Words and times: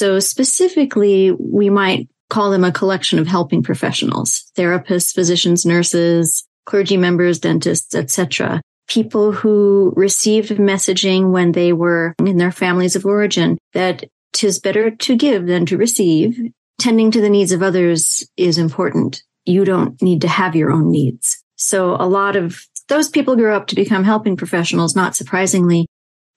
So 0.00 0.18
specifically, 0.18 1.30
we 1.32 1.68
might 1.68 2.08
call 2.30 2.50
them 2.50 2.64
a 2.64 2.72
collection 2.72 3.18
of 3.18 3.26
helping 3.26 3.62
professionals, 3.62 4.50
therapists, 4.56 5.12
physicians, 5.12 5.66
nurses, 5.66 6.48
clergy 6.64 6.96
members, 6.96 7.38
dentists, 7.38 7.94
etc. 7.94 8.62
People 8.88 9.30
who 9.30 9.92
received 9.94 10.52
messaging 10.52 11.32
when 11.32 11.52
they 11.52 11.74
were 11.74 12.14
in 12.24 12.38
their 12.38 12.50
families 12.50 12.96
of 12.96 13.04
origin 13.04 13.58
that 13.74 14.06
tis 14.32 14.58
better 14.58 14.90
to 14.90 15.16
give 15.16 15.46
than 15.46 15.66
to 15.66 15.76
receive. 15.76 16.50
Tending 16.80 17.10
to 17.10 17.20
the 17.20 17.28
needs 17.28 17.52
of 17.52 17.62
others 17.62 18.26
is 18.38 18.56
important. 18.56 19.22
You 19.44 19.66
don't 19.66 20.00
need 20.00 20.22
to 20.22 20.28
have 20.28 20.56
your 20.56 20.72
own 20.72 20.90
needs. 20.90 21.44
So 21.56 21.96
a 22.00 22.08
lot 22.08 22.36
of 22.36 22.58
those 22.88 23.10
people 23.10 23.36
grow 23.36 23.54
up 23.54 23.66
to 23.66 23.74
become 23.74 24.04
helping 24.04 24.38
professionals, 24.38 24.96
not 24.96 25.14
surprisingly. 25.14 25.89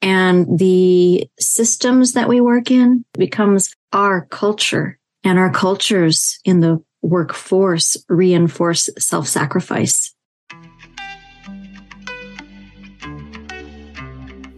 And 0.03 0.59
the 0.59 1.29
systems 1.39 2.11
that 2.11 2.27
we 2.27 2.41
work 2.41 2.69
in 2.69 3.05
becomes 3.13 3.73
our 3.93 4.25
culture 4.25 4.99
and 5.23 5.39
our 5.39 5.49
cultures 5.49 6.41
in 6.43 6.59
the 6.59 6.83
workforce 7.01 7.95
reinforce 8.09 8.89
self-sacrifice. 8.99 10.13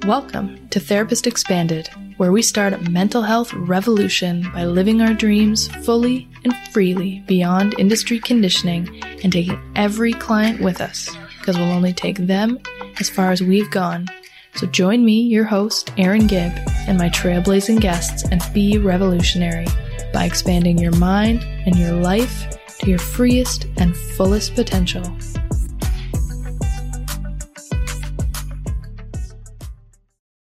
Welcome 0.07 0.67
to 0.69 0.79
Therapist 0.79 1.27
Expanded, 1.27 1.91
where 2.17 2.31
we 2.31 2.41
start 2.41 2.73
a 2.73 2.89
mental 2.89 3.21
health 3.21 3.53
revolution 3.53 4.47
by 4.51 4.65
living 4.65 4.99
our 4.99 5.13
dreams 5.13 5.67
fully 5.85 6.27
and 6.43 6.55
freely 6.71 7.23
beyond 7.27 7.79
industry 7.79 8.17
conditioning 8.17 8.89
and 9.23 9.31
taking 9.31 9.61
every 9.75 10.13
client 10.13 10.59
with 10.59 10.81
us 10.81 11.15
because 11.37 11.55
we'll 11.55 11.71
only 11.71 11.93
take 11.93 12.17
them 12.17 12.57
as 12.99 13.11
far 13.11 13.31
as 13.31 13.43
we've 13.43 13.69
gone. 13.69 14.07
So 14.55 14.67
join 14.67 15.03
me, 15.03 15.19
your 15.19 15.43
host, 15.43 15.91
Erin 15.97 16.27
Gibb, 16.27 16.53
and 16.87 16.97
my 16.97 17.09
trailblazing 17.09 17.81
guests 17.81 18.23
and 18.23 18.41
be 18.53 18.77
revolutionary 18.77 19.67
by 20.13 20.23
expanding 20.23 20.77
your 20.77 20.95
mind 20.95 21.43
and 21.43 21.77
your 21.77 21.91
life 21.91 22.57
to 22.79 22.89
your 22.89 22.99
freest 22.99 23.67
and 23.77 23.95
fullest 23.97 24.55
potential. 24.55 25.03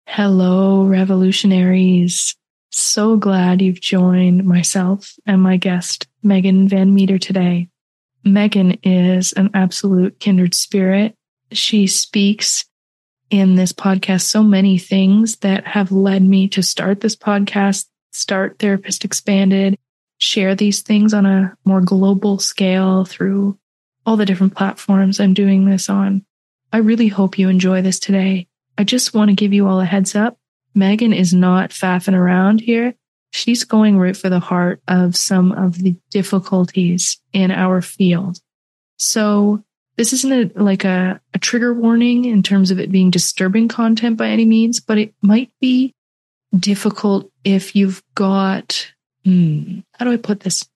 Hello, 0.07 0.85
revolutionaries. 0.85 2.35
So 2.71 3.19
glad 3.19 3.61
you've 3.61 3.83
joined 3.83 4.45
myself 4.45 5.15
and 5.27 5.43
my 5.43 5.59
guest, 5.59 6.07
Megan 6.23 6.69
VanMeter, 6.71 7.21
today. 7.21 7.69
Megan 8.25 8.79
is 8.83 9.35
an 9.35 9.51
absolute 9.53 10.19
kindred 10.21 10.55
spirit. 10.55 11.15
She 11.53 11.87
speaks 11.87 12.65
in 13.31 13.55
this 13.55 13.73
podcast 13.73 14.23
so 14.23 14.43
many 14.43 14.77
things 14.77 15.37
that 15.37 15.67
have 15.67 15.93
led 15.93 16.23
me 16.23 16.49
to 16.49 16.63
start 16.63 17.01
this 17.01 17.17
podcast, 17.17 17.87
start 18.13 18.59
Therapist 18.59 19.05
Expanded, 19.05 19.79
share 20.19 20.55
these 20.55 20.83
things 20.83 21.15
on 21.15 21.27
a 21.27 21.57
more 21.65 21.81
global 21.81 22.39
scale 22.39 23.05
through 23.05 23.59
all 24.05 24.17
the 24.17 24.27
different 24.27 24.55
platforms 24.55 25.21
I'm 25.21 25.35
doing 25.35 25.65
this 25.65 25.89
on. 25.89 26.25
I 26.73 26.79
really 26.79 27.09
hope 27.09 27.39
you 27.39 27.49
enjoy 27.49 27.83
this 27.83 27.99
today. 27.99 28.49
I 28.77 28.85
just 28.85 29.15
want 29.15 29.31
to 29.31 29.37
give 29.37 29.53
you 29.53 29.67
all 29.67 29.81
a 29.81 29.85
heads 29.85 30.15
up. 30.15 30.37
Megan 30.75 31.13
is 31.13 31.33
not 31.33 31.71
faffing 31.71 32.15
around 32.15 32.61
here. 32.61 32.95
She's 33.33 33.65
going 33.65 33.99
right 33.99 34.17
for 34.17 34.29
the 34.29 34.41
heart 34.41 34.81
of 34.89 35.17
some 35.17 35.53
of 35.53 35.79
the 35.79 35.97
difficulties 36.11 37.21
in 37.33 37.51
our 37.51 37.81
field. 37.81 38.39
So 38.97 39.65
this 39.97 40.13
isn't 40.13 40.33
a, 40.57 40.63
like 40.63 40.85
a, 40.85 41.21
a 41.35 41.39
trigger 41.39 41.75
warning 41.75 42.25
in 42.25 42.43
terms 42.43 42.71
of 42.71 42.79
it 42.79 42.91
being 42.91 43.11
disturbing 43.11 43.69
content 43.69 44.17
by 44.17 44.29
any 44.29 44.45
means, 44.45 44.81
but 44.81 44.99
it 44.99 45.15
might 45.21 45.51
be 45.61 45.95
difficult 46.59 47.31
if 47.45 47.77
you've 47.77 48.03
got, 48.15 48.93
hmm, 49.25 49.81
how 49.93 50.05
do 50.05 50.13
I 50.13 50.17
put 50.17 50.41
this? 50.41 50.69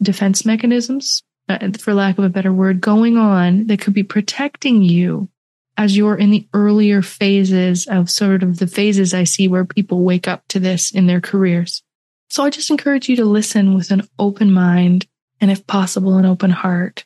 Defense 0.00 0.44
mechanisms, 0.44 1.22
uh, 1.48 1.70
for 1.78 1.94
lack 1.94 2.18
of 2.18 2.24
a 2.24 2.28
better 2.28 2.52
word, 2.52 2.80
going 2.80 3.16
on 3.16 3.68
that 3.68 3.80
could 3.80 3.94
be 3.94 4.02
protecting 4.02 4.82
you 4.82 5.28
as 5.76 5.96
you're 5.96 6.16
in 6.16 6.30
the 6.30 6.46
earlier 6.52 7.02
phases 7.02 7.86
of 7.86 8.10
sort 8.10 8.42
of 8.42 8.58
the 8.58 8.66
phases 8.66 9.14
I 9.14 9.24
see 9.24 9.46
where 9.46 9.64
people 9.64 10.02
wake 10.02 10.26
up 10.26 10.42
to 10.48 10.58
this 10.58 10.90
in 10.90 11.06
their 11.06 11.20
careers. 11.20 11.82
So 12.28 12.42
I 12.42 12.50
just 12.50 12.70
encourage 12.70 13.08
you 13.08 13.16
to 13.16 13.24
listen 13.24 13.74
with 13.74 13.90
an 13.90 14.08
open 14.18 14.52
mind 14.52 15.06
and 15.40 15.50
if 15.50 15.66
possible, 15.66 16.16
an 16.16 16.26
open 16.26 16.50
heart 16.50 17.04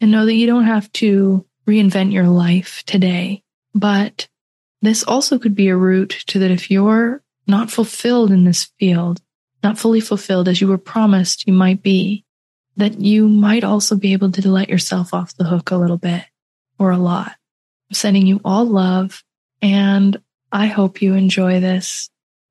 and 0.00 0.10
know 0.10 0.26
that 0.26 0.34
you 0.34 0.46
don't 0.46 0.64
have 0.64 0.90
to 0.92 1.46
reinvent 1.66 2.12
your 2.12 2.28
life 2.28 2.82
today. 2.86 3.42
But 3.74 4.28
this 4.82 5.02
also 5.04 5.38
could 5.38 5.54
be 5.54 5.68
a 5.68 5.76
route 5.76 6.16
to 6.26 6.38
that 6.40 6.50
if 6.50 6.70
you're 6.70 7.22
not 7.46 7.70
fulfilled 7.70 8.30
in 8.30 8.44
this 8.44 8.70
field, 8.78 9.20
not 9.62 9.78
fully 9.78 10.00
fulfilled 10.00 10.48
as 10.48 10.60
you 10.60 10.68
were 10.68 10.78
promised 10.78 11.46
you 11.46 11.52
might 11.52 11.82
be, 11.82 12.24
that 12.76 13.00
you 13.00 13.28
might 13.28 13.64
also 13.64 13.96
be 13.96 14.12
able 14.12 14.30
to 14.32 14.48
let 14.48 14.68
yourself 14.68 15.14
off 15.14 15.36
the 15.36 15.44
hook 15.44 15.70
a 15.70 15.76
little 15.76 15.98
bit 15.98 16.24
or 16.78 16.90
a 16.90 16.98
lot. 16.98 17.32
I'm 17.90 17.94
sending 17.94 18.26
you 18.26 18.40
all 18.44 18.64
love 18.64 19.22
and 19.62 20.16
I 20.52 20.66
hope 20.66 21.02
you 21.02 21.14
enjoy 21.14 21.60
this 21.60 22.10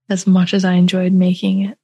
as 0.09 0.27
much 0.27 0.53
as 0.53 0.65
I 0.65 0.73
enjoyed 0.73 1.13
making 1.13 1.61
it. 1.61 1.77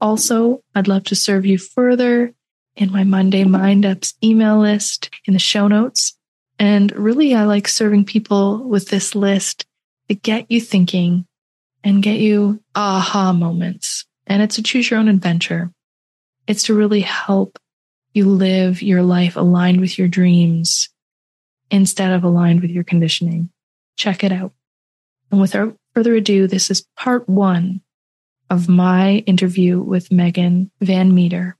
Also, 0.00 0.62
I'd 0.74 0.88
love 0.88 1.04
to 1.04 1.14
serve 1.14 1.46
you 1.46 1.58
further 1.58 2.34
in 2.76 2.90
my 2.92 3.04
Monday 3.04 3.44
Mind 3.44 3.84
Ups 3.84 4.14
email 4.22 4.58
list 4.58 5.10
in 5.26 5.32
the 5.32 5.38
show 5.38 5.68
notes. 5.68 6.16
And 6.58 6.92
really, 6.92 7.34
I 7.34 7.44
like 7.44 7.68
serving 7.68 8.04
people 8.04 8.68
with 8.68 8.88
this 8.88 9.14
list 9.14 9.66
to 10.08 10.14
get 10.14 10.50
you 10.50 10.60
thinking 10.60 11.26
and 11.84 12.02
get 12.02 12.18
you 12.18 12.62
aha 12.74 13.32
moments. 13.32 14.04
And 14.26 14.42
it's 14.42 14.58
a 14.58 14.62
choose 14.62 14.90
your 14.90 15.00
own 15.00 15.08
adventure. 15.08 15.72
It's 16.46 16.64
to 16.64 16.74
really 16.74 17.00
help 17.00 17.58
you 18.14 18.28
live 18.28 18.82
your 18.82 19.02
life 19.02 19.36
aligned 19.36 19.80
with 19.80 19.98
your 19.98 20.08
dreams 20.08 20.88
instead 21.70 22.12
of 22.12 22.24
aligned 22.24 22.60
with 22.60 22.70
your 22.70 22.84
conditioning. 22.84 23.50
Check 23.96 24.22
it 24.22 24.32
out. 24.32 24.52
And 25.30 25.40
without 25.40 25.76
further 25.94 26.14
ado, 26.14 26.46
this 26.46 26.70
is 26.70 26.86
part 26.96 27.28
one 27.28 27.80
of 28.50 28.68
my 28.68 29.24
interview 29.26 29.80
with 29.80 30.12
Megan 30.12 30.70
VanMeter. 30.82 31.54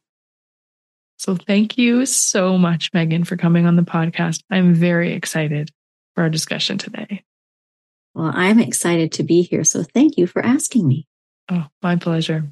So 1.22 1.36
thank 1.36 1.78
you 1.78 2.04
so 2.04 2.58
much, 2.58 2.90
Megan, 2.92 3.22
for 3.22 3.36
coming 3.36 3.64
on 3.64 3.76
the 3.76 3.82
podcast. 3.82 4.42
I'm 4.50 4.74
very 4.74 5.12
excited 5.12 5.70
for 6.16 6.24
our 6.24 6.28
discussion 6.28 6.78
today. 6.78 7.22
Well, 8.12 8.32
I'm 8.34 8.58
excited 8.58 9.12
to 9.12 9.22
be 9.22 9.42
here. 9.42 9.62
So 9.62 9.84
thank 9.84 10.18
you 10.18 10.26
for 10.26 10.44
asking 10.44 10.88
me. 10.88 11.06
Oh, 11.48 11.68
my 11.80 11.94
pleasure. 11.94 12.50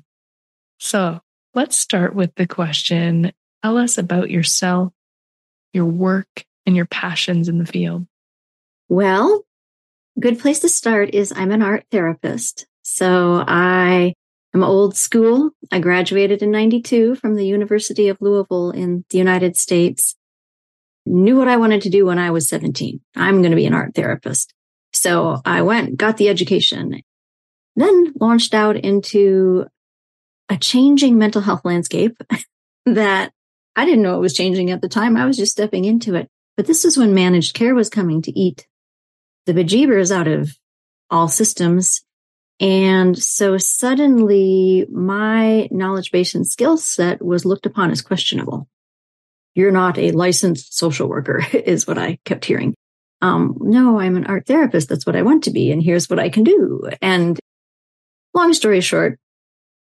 So 0.79 1.19
let's 1.53 1.77
start 1.77 2.15
with 2.15 2.33
the 2.37 2.47
question 2.47 3.33
Tell 3.65 3.77
us 3.77 3.99
about 3.99 4.31
yourself, 4.31 4.93
your 5.73 5.87
work, 5.87 6.45
and 6.65 6.77
your 6.77 6.87
passions 6.87 7.49
in 7.49 7.59
the 7.59 7.67
field. 7.67 8.07
Well, 8.89 9.43
good 10.21 10.39
place 10.39 10.61
to 10.61 10.69
start 10.69 11.11
is 11.13 11.33
I'm 11.35 11.51
an 11.51 11.61
art 11.61 11.87
therapist. 11.91 12.69
So 12.83 13.45
I 13.49 14.15
I'm 14.53 14.65
old 14.65 14.97
school. 14.97 15.51
I 15.71 15.79
graduated 15.79 16.43
in 16.43 16.51
92 16.51 17.17
from 17.17 17.37
the 17.37 17.47
University 17.47 18.09
of 18.09 18.21
Louisville 18.21 18.73
in 18.73 19.05
the 19.11 19.19
United 19.19 19.57
States. 19.57 20.17
Knew 21.07 21.37
what 21.37 21.49
I 21.49 21.57
wanted 21.57 21.83
to 21.83 21.91
do 21.91 22.07
when 22.07 22.19
I 22.19 22.31
was 22.31 22.49
17. 22.49 23.01
I'm 23.17 23.41
going 23.43 23.53
to 23.53 23.57
be 23.57 23.67
an 23.67 23.75
art 23.75 23.95
therapist. 23.95 24.53
So 24.93 25.41
I 25.45 25.63
went, 25.63 25.97
got 25.97 26.17
the 26.17 26.29
education, 26.29 27.01
then 27.77 28.13
launched 28.21 28.55
out 28.55 28.77
into 28.77 29.67
a 30.49 30.57
changing 30.57 31.17
mental 31.17 31.43
health 31.43 31.65
landscape 31.65 32.17
that 32.87 33.33
I 33.77 33.85
didn't 33.85 34.03
know 34.03 34.17
it 34.17 34.21
was 34.21 34.35
changing 34.35 34.71
at 34.71 34.83
the 34.83 34.89
time. 34.89 35.17
I 35.17 35.27
was 35.27 35.37
just 35.37 35.53
stepping 35.53 35.85
into 35.85 36.17
it. 36.17 36.29
But 36.57 36.67
this 36.67 36.85
is 36.85 36.99
when 36.99 37.15
managed 37.15 37.55
care 37.55 37.75
was 37.75 37.89
coming 37.89 38.21
to 38.23 38.39
eat 38.39 38.67
the 39.47 39.55
bejeebers 39.55 40.15
out 40.15 40.29
of 40.29 40.57
all 41.09 41.29
systems 41.29 42.05
and 42.61 43.17
so 43.19 43.57
suddenly 43.57 44.87
my 44.91 45.67
knowledge 45.71 46.13
base 46.13 46.35
and 46.35 46.47
skill 46.47 46.77
set 46.77 47.25
was 47.25 47.47
looked 47.47 47.65
upon 47.65 47.91
as 47.91 48.03
questionable. 48.03 48.69
You're 49.55 49.73
not 49.73 49.99
a 49.99 50.13
licensed 50.13 50.77
social 50.77 51.09
worker 51.09 51.45
is 51.53 51.87
what 51.87 51.97
I 51.99 52.19
kept 52.25 52.45
hearing. 52.45 52.75
Um, 53.23 53.57
no, 53.61 53.99
I'm 53.99 54.17
an 54.17 54.27
art 54.27 54.47
therapist. 54.47 54.89
That's 54.89 55.07
what 55.07 55.17
I 55.17 55.23
want 55.23 55.45
to 55.45 55.51
be. 55.51 55.73
And 55.73 55.83
here's 55.83 56.09
what 56.09 56.19
I 56.19 56.29
can 56.29 56.45
do. 56.45 56.89
And 57.03 57.39
long 58.35 58.53
story 58.53 58.81
short, 58.81 59.19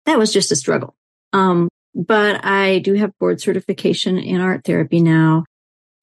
that 0.05 0.17
was 0.17 0.33
just 0.33 0.51
a 0.51 0.55
struggle. 0.55 0.95
Um, 1.33 1.69
but 1.95 2.43
I 2.43 2.79
do 2.79 2.93
have 2.93 3.17
board 3.19 3.39
certification 3.39 4.17
in 4.17 4.41
art 4.41 4.63
therapy 4.65 5.01
now 5.01 5.45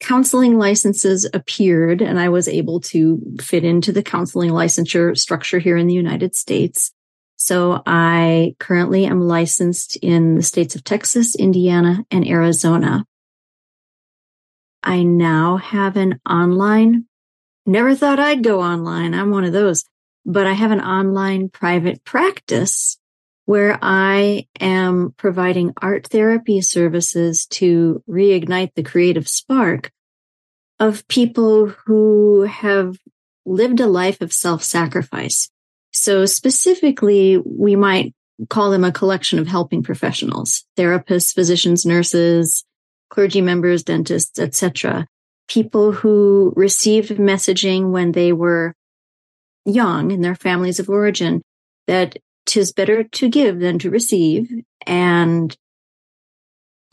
counseling 0.00 0.58
licenses 0.58 1.28
appeared 1.32 2.00
and 2.00 2.18
I 2.18 2.30
was 2.30 2.48
able 2.48 2.80
to 2.80 3.22
fit 3.40 3.64
into 3.64 3.92
the 3.92 4.02
counseling 4.02 4.50
licensure 4.50 5.16
structure 5.16 5.58
here 5.58 5.76
in 5.76 5.86
the 5.86 5.94
United 5.94 6.34
States. 6.34 6.90
So 7.36 7.82
I 7.86 8.54
currently 8.58 9.06
am 9.06 9.20
licensed 9.20 9.96
in 9.96 10.36
the 10.36 10.42
states 10.42 10.74
of 10.74 10.84
Texas, 10.84 11.34
Indiana, 11.34 12.04
and 12.10 12.26
Arizona. 12.26 13.04
I 14.82 15.02
now 15.02 15.58
have 15.58 15.96
an 15.96 16.20
online, 16.28 17.06
never 17.66 17.94
thought 17.94 18.18
I'd 18.18 18.42
go 18.42 18.60
online. 18.60 19.14
I'm 19.14 19.30
one 19.30 19.44
of 19.44 19.52
those, 19.52 19.84
but 20.24 20.46
I 20.46 20.52
have 20.52 20.70
an 20.70 20.80
online 20.80 21.48
private 21.50 22.04
practice 22.04 22.99
where 23.46 23.78
I 23.82 24.46
am 24.60 25.14
providing 25.16 25.72
art 25.80 26.06
therapy 26.06 26.60
services 26.60 27.46
to 27.46 28.02
reignite 28.08 28.74
the 28.74 28.82
creative 28.82 29.28
spark 29.28 29.90
of 30.78 31.06
people 31.08 31.66
who 31.66 32.42
have 32.42 32.96
lived 33.44 33.80
a 33.80 33.86
life 33.86 34.20
of 34.20 34.32
self 34.32 34.62
sacrifice. 34.62 35.50
So 35.92 36.26
specifically, 36.26 37.38
we 37.38 37.76
might 37.76 38.14
call 38.48 38.70
them 38.70 38.84
a 38.84 38.92
collection 38.92 39.38
of 39.38 39.46
helping 39.46 39.82
professionals, 39.82 40.64
therapists, 40.78 41.34
physicians, 41.34 41.84
nurses, 41.84 42.64
clergy 43.10 43.40
members, 43.40 43.82
dentists, 43.82 44.38
etc. 44.38 45.06
People 45.48 45.92
who 45.92 46.52
received 46.56 47.10
messaging 47.10 47.90
when 47.90 48.12
they 48.12 48.32
were 48.32 48.74
young 49.66 50.10
in 50.10 50.20
their 50.20 50.34
families 50.34 50.78
of 50.78 50.88
origin 50.88 51.42
that 51.86 52.16
tis 52.46 52.72
better 52.72 53.04
to 53.04 53.28
give 53.28 53.60
than 53.60 53.78
to 53.78 53.90
receive 53.90 54.50
and 54.86 55.56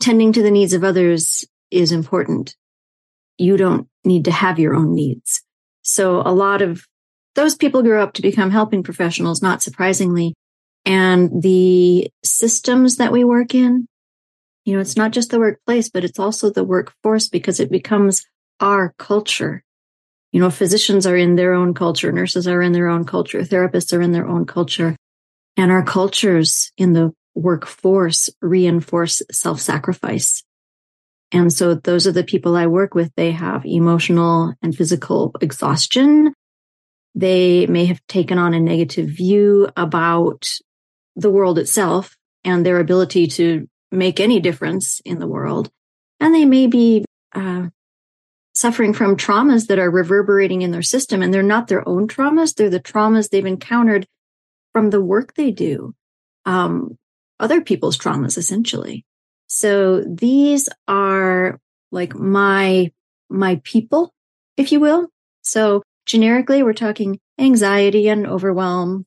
tending 0.00 0.32
to 0.32 0.42
the 0.42 0.50
needs 0.50 0.72
of 0.72 0.84
others 0.84 1.44
is 1.70 1.92
important. 1.92 2.56
You 3.36 3.56
don't 3.56 3.88
need 4.04 4.24
to 4.26 4.30
have 4.30 4.58
your 4.58 4.74
own 4.74 4.94
needs. 4.94 5.42
So 5.82 6.20
a 6.20 6.32
lot 6.32 6.62
of 6.62 6.84
those 7.34 7.54
people 7.54 7.82
grow 7.82 8.02
up 8.02 8.14
to 8.14 8.22
become 8.22 8.50
helping 8.50 8.82
professionals, 8.82 9.42
not 9.42 9.62
surprisingly. 9.62 10.34
And 10.84 11.42
the 11.42 12.10
systems 12.24 12.96
that 12.96 13.12
we 13.12 13.24
work 13.24 13.54
in, 13.54 13.86
you 14.64 14.74
know, 14.74 14.80
it's 14.80 14.96
not 14.96 15.12
just 15.12 15.30
the 15.30 15.38
workplace, 15.38 15.88
but 15.88 16.04
it's 16.04 16.18
also 16.18 16.50
the 16.50 16.64
workforce 16.64 17.28
because 17.28 17.60
it 17.60 17.70
becomes 17.70 18.24
our 18.60 18.94
culture. 18.98 19.62
You 20.32 20.40
know, 20.40 20.50
physicians 20.50 21.06
are 21.06 21.16
in 21.16 21.36
their 21.36 21.54
own 21.54 21.74
culture, 21.74 22.12
nurses 22.12 22.46
are 22.46 22.60
in 22.60 22.72
their 22.72 22.88
own 22.88 23.04
culture, 23.04 23.40
therapists 23.40 23.96
are 23.96 24.02
in 24.02 24.12
their 24.12 24.26
own 24.26 24.44
culture. 24.44 24.96
And 25.58 25.72
our 25.72 25.82
cultures 25.82 26.70
in 26.78 26.92
the 26.92 27.12
workforce 27.34 28.30
reinforce 28.40 29.22
self 29.32 29.60
sacrifice. 29.60 30.44
And 31.32 31.52
so 31.52 31.74
those 31.74 32.06
are 32.06 32.12
the 32.12 32.24
people 32.24 32.56
I 32.56 32.68
work 32.68 32.94
with. 32.94 33.12
They 33.16 33.32
have 33.32 33.66
emotional 33.66 34.54
and 34.62 34.74
physical 34.74 35.34
exhaustion. 35.40 36.32
They 37.16 37.66
may 37.66 37.86
have 37.86 38.00
taken 38.06 38.38
on 38.38 38.54
a 38.54 38.60
negative 38.60 39.08
view 39.08 39.68
about 39.76 40.48
the 41.16 41.30
world 41.30 41.58
itself 41.58 42.16
and 42.44 42.64
their 42.64 42.78
ability 42.78 43.26
to 43.26 43.68
make 43.90 44.20
any 44.20 44.38
difference 44.38 45.00
in 45.04 45.18
the 45.18 45.26
world. 45.26 45.70
And 46.20 46.32
they 46.32 46.44
may 46.44 46.68
be 46.68 47.04
uh, 47.34 47.66
suffering 48.54 48.94
from 48.94 49.16
traumas 49.16 49.66
that 49.66 49.80
are 49.80 49.90
reverberating 49.90 50.62
in 50.62 50.70
their 50.70 50.82
system 50.82 51.20
and 51.20 51.34
they're 51.34 51.42
not 51.42 51.66
their 51.66 51.86
own 51.88 52.06
traumas. 52.06 52.54
They're 52.54 52.70
the 52.70 52.80
traumas 52.80 53.28
they've 53.28 53.44
encountered 53.44 54.06
from 54.72 54.90
the 54.90 55.00
work 55.00 55.34
they 55.34 55.50
do, 55.50 55.94
um, 56.44 56.96
other 57.40 57.60
people's 57.60 57.98
traumas, 57.98 58.36
essentially. 58.36 59.04
So 59.46 60.02
these 60.02 60.68
are 60.86 61.58
like 61.90 62.14
my, 62.14 62.92
my 63.30 63.60
people, 63.64 64.12
if 64.56 64.72
you 64.72 64.80
will. 64.80 65.08
So 65.42 65.82
generically, 66.06 66.62
we're 66.62 66.74
talking 66.74 67.18
anxiety 67.38 68.08
and 68.08 68.26
overwhelm, 68.26 69.06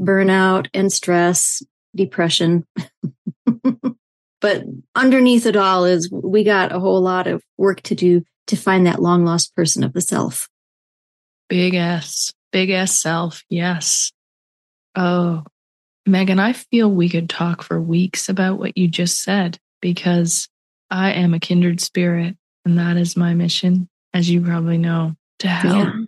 burnout 0.00 0.68
and 0.74 0.92
stress, 0.92 1.62
depression. 1.94 2.66
but 4.40 4.64
underneath 4.94 5.46
it 5.46 5.56
all 5.56 5.84
is 5.84 6.10
we 6.10 6.44
got 6.44 6.72
a 6.72 6.80
whole 6.80 7.00
lot 7.00 7.26
of 7.26 7.42
work 7.56 7.80
to 7.82 7.94
do 7.94 8.22
to 8.48 8.56
find 8.56 8.86
that 8.86 9.00
long 9.00 9.24
lost 9.24 9.54
person 9.54 9.84
of 9.84 9.92
the 9.92 10.00
self. 10.00 10.48
Big 11.48 11.74
S, 11.74 12.32
big 12.50 12.70
S 12.70 12.98
self. 12.98 13.44
Yes. 13.48 14.12
Oh, 14.94 15.44
Megan, 16.06 16.38
I 16.38 16.52
feel 16.52 16.90
we 16.90 17.08
could 17.08 17.30
talk 17.30 17.62
for 17.62 17.80
weeks 17.80 18.28
about 18.28 18.58
what 18.58 18.76
you 18.76 18.88
just 18.88 19.22
said 19.22 19.58
because 19.80 20.48
I 20.90 21.12
am 21.12 21.34
a 21.34 21.40
kindred 21.40 21.80
spirit 21.80 22.36
and 22.64 22.78
that 22.78 22.96
is 22.96 23.16
my 23.16 23.34
mission, 23.34 23.88
as 24.12 24.28
you 24.28 24.40
probably 24.40 24.78
know, 24.78 25.14
to 25.40 25.48
help 25.48 25.88
yeah. 25.88 26.04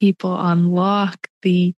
people 0.00 0.38
unlock 0.38 1.28
the 1.42 1.74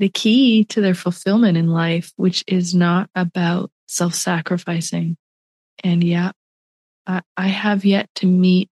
the 0.00 0.08
key 0.08 0.64
to 0.64 0.80
their 0.80 0.94
fulfillment 0.94 1.56
in 1.56 1.68
life, 1.68 2.12
which 2.16 2.42
is 2.48 2.74
not 2.74 3.08
about 3.14 3.70
self-sacrificing. 3.86 5.16
And 5.84 6.02
yeah, 6.02 6.32
I, 7.06 7.22
I 7.36 7.46
have 7.46 7.84
yet 7.84 8.08
to 8.16 8.26
meet 8.26 8.68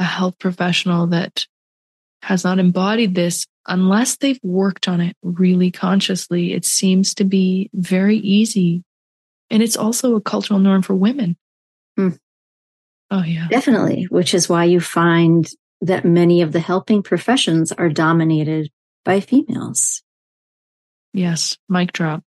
a 0.00 0.04
health 0.04 0.38
professional 0.40 1.06
that 1.08 1.46
has 2.22 2.42
not 2.42 2.58
embodied 2.58 3.14
this 3.14 3.46
unless 3.70 4.16
they've 4.16 4.40
worked 4.42 4.88
on 4.88 5.00
it 5.00 5.16
really 5.22 5.70
consciously, 5.70 6.52
it 6.52 6.66
seems 6.66 7.14
to 7.14 7.24
be 7.24 7.70
very 7.72 8.18
easy. 8.18 8.82
And 9.48 9.62
it's 9.62 9.76
also 9.76 10.16
a 10.16 10.20
cultural 10.20 10.60
norm 10.60 10.82
for 10.82 10.94
women. 10.94 11.36
Hmm. 11.96 12.10
Oh, 13.10 13.22
yeah. 13.22 13.48
Definitely, 13.48 14.04
which 14.10 14.34
is 14.34 14.48
why 14.48 14.64
you 14.64 14.80
find 14.80 15.48
that 15.80 16.04
many 16.04 16.42
of 16.42 16.52
the 16.52 16.60
helping 16.60 17.02
professions 17.02 17.72
are 17.72 17.88
dominated 17.88 18.70
by 19.04 19.20
females. 19.20 20.02
Yes, 21.12 21.56
mic 21.68 21.92
drop. 21.92 22.22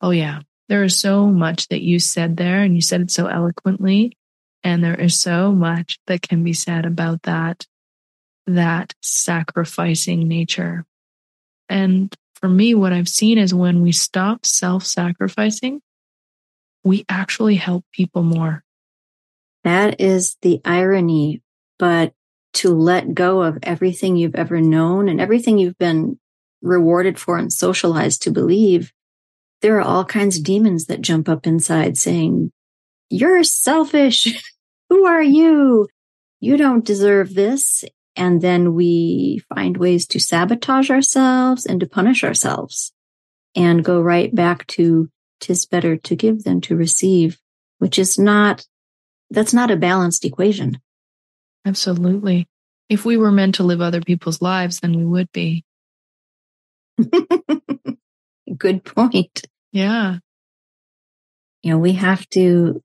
Oh, 0.00 0.10
yeah. 0.10 0.40
There 0.68 0.84
is 0.84 0.98
so 0.98 1.26
much 1.26 1.68
that 1.68 1.82
you 1.82 1.98
said 1.98 2.36
there, 2.36 2.62
and 2.62 2.74
you 2.74 2.80
said 2.80 3.00
it 3.00 3.10
so 3.10 3.26
eloquently. 3.26 4.16
And 4.64 4.82
there 4.82 5.00
is 5.00 5.20
so 5.20 5.52
much 5.52 5.98
that 6.06 6.22
can 6.22 6.42
be 6.42 6.52
said 6.52 6.84
about 6.84 7.22
that 7.22 7.66
that 8.48 8.94
sacrificing 9.02 10.26
nature. 10.26 10.84
And 11.68 12.14
for 12.34 12.48
me, 12.48 12.74
what 12.74 12.92
I've 12.92 13.08
seen 13.08 13.38
is 13.38 13.52
when 13.52 13.82
we 13.82 13.92
stop 13.92 14.46
self 14.46 14.84
sacrificing, 14.84 15.80
we 16.84 17.04
actually 17.08 17.56
help 17.56 17.84
people 17.92 18.22
more. 18.22 18.64
That 19.64 20.00
is 20.00 20.36
the 20.42 20.60
irony. 20.64 21.42
But 21.78 22.12
to 22.54 22.74
let 22.74 23.14
go 23.14 23.42
of 23.42 23.58
everything 23.62 24.16
you've 24.16 24.34
ever 24.34 24.60
known 24.60 25.08
and 25.08 25.20
everything 25.20 25.58
you've 25.58 25.78
been 25.78 26.18
rewarded 26.62 27.18
for 27.18 27.38
and 27.38 27.52
socialized 27.52 28.22
to 28.22 28.30
believe, 28.30 28.92
there 29.60 29.76
are 29.76 29.82
all 29.82 30.04
kinds 30.04 30.38
of 30.38 30.44
demons 30.44 30.86
that 30.86 31.00
jump 31.00 31.28
up 31.28 31.46
inside 31.46 31.98
saying, 31.98 32.52
You're 33.10 33.44
selfish. 33.44 34.26
Who 34.88 35.04
are 35.04 35.22
you? 35.22 35.88
You 36.40 36.56
don't 36.56 36.84
deserve 36.84 37.34
this. 37.34 37.84
And 38.18 38.42
then 38.42 38.74
we 38.74 39.44
find 39.54 39.76
ways 39.76 40.04
to 40.08 40.18
sabotage 40.18 40.90
ourselves 40.90 41.64
and 41.64 41.78
to 41.78 41.86
punish 41.86 42.24
ourselves 42.24 42.92
and 43.54 43.84
go 43.84 44.00
right 44.00 44.34
back 44.34 44.66
to 44.66 45.08
tis 45.38 45.66
better 45.66 45.96
to 45.96 46.16
give 46.16 46.42
than 46.42 46.60
to 46.62 46.74
receive, 46.74 47.38
which 47.78 47.96
is 47.96 48.18
not, 48.18 48.66
that's 49.30 49.54
not 49.54 49.70
a 49.70 49.76
balanced 49.76 50.24
equation. 50.24 50.80
Absolutely. 51.64 52.48
If 52.88 53.04
we 53.04 53.16
were 53.16 53.30
meant 53.30 53.54
to 53.56 53.62
live 53.62 53.80
other 53.80 54.00
people's 54.00 54.42
lives, 54.42 54.80
then 54.80 54.96
we 54.96 55.04
would 55.04 55.30
be. 55.30 55.64
Good 58.58 58.82
point. 58.82 59.42
Yeah. 59.70 60.18
You 61.62 61.70
know, 61.70 61.78
we 61.78 61.92
have 61.92 62.28
to 62.30 62.82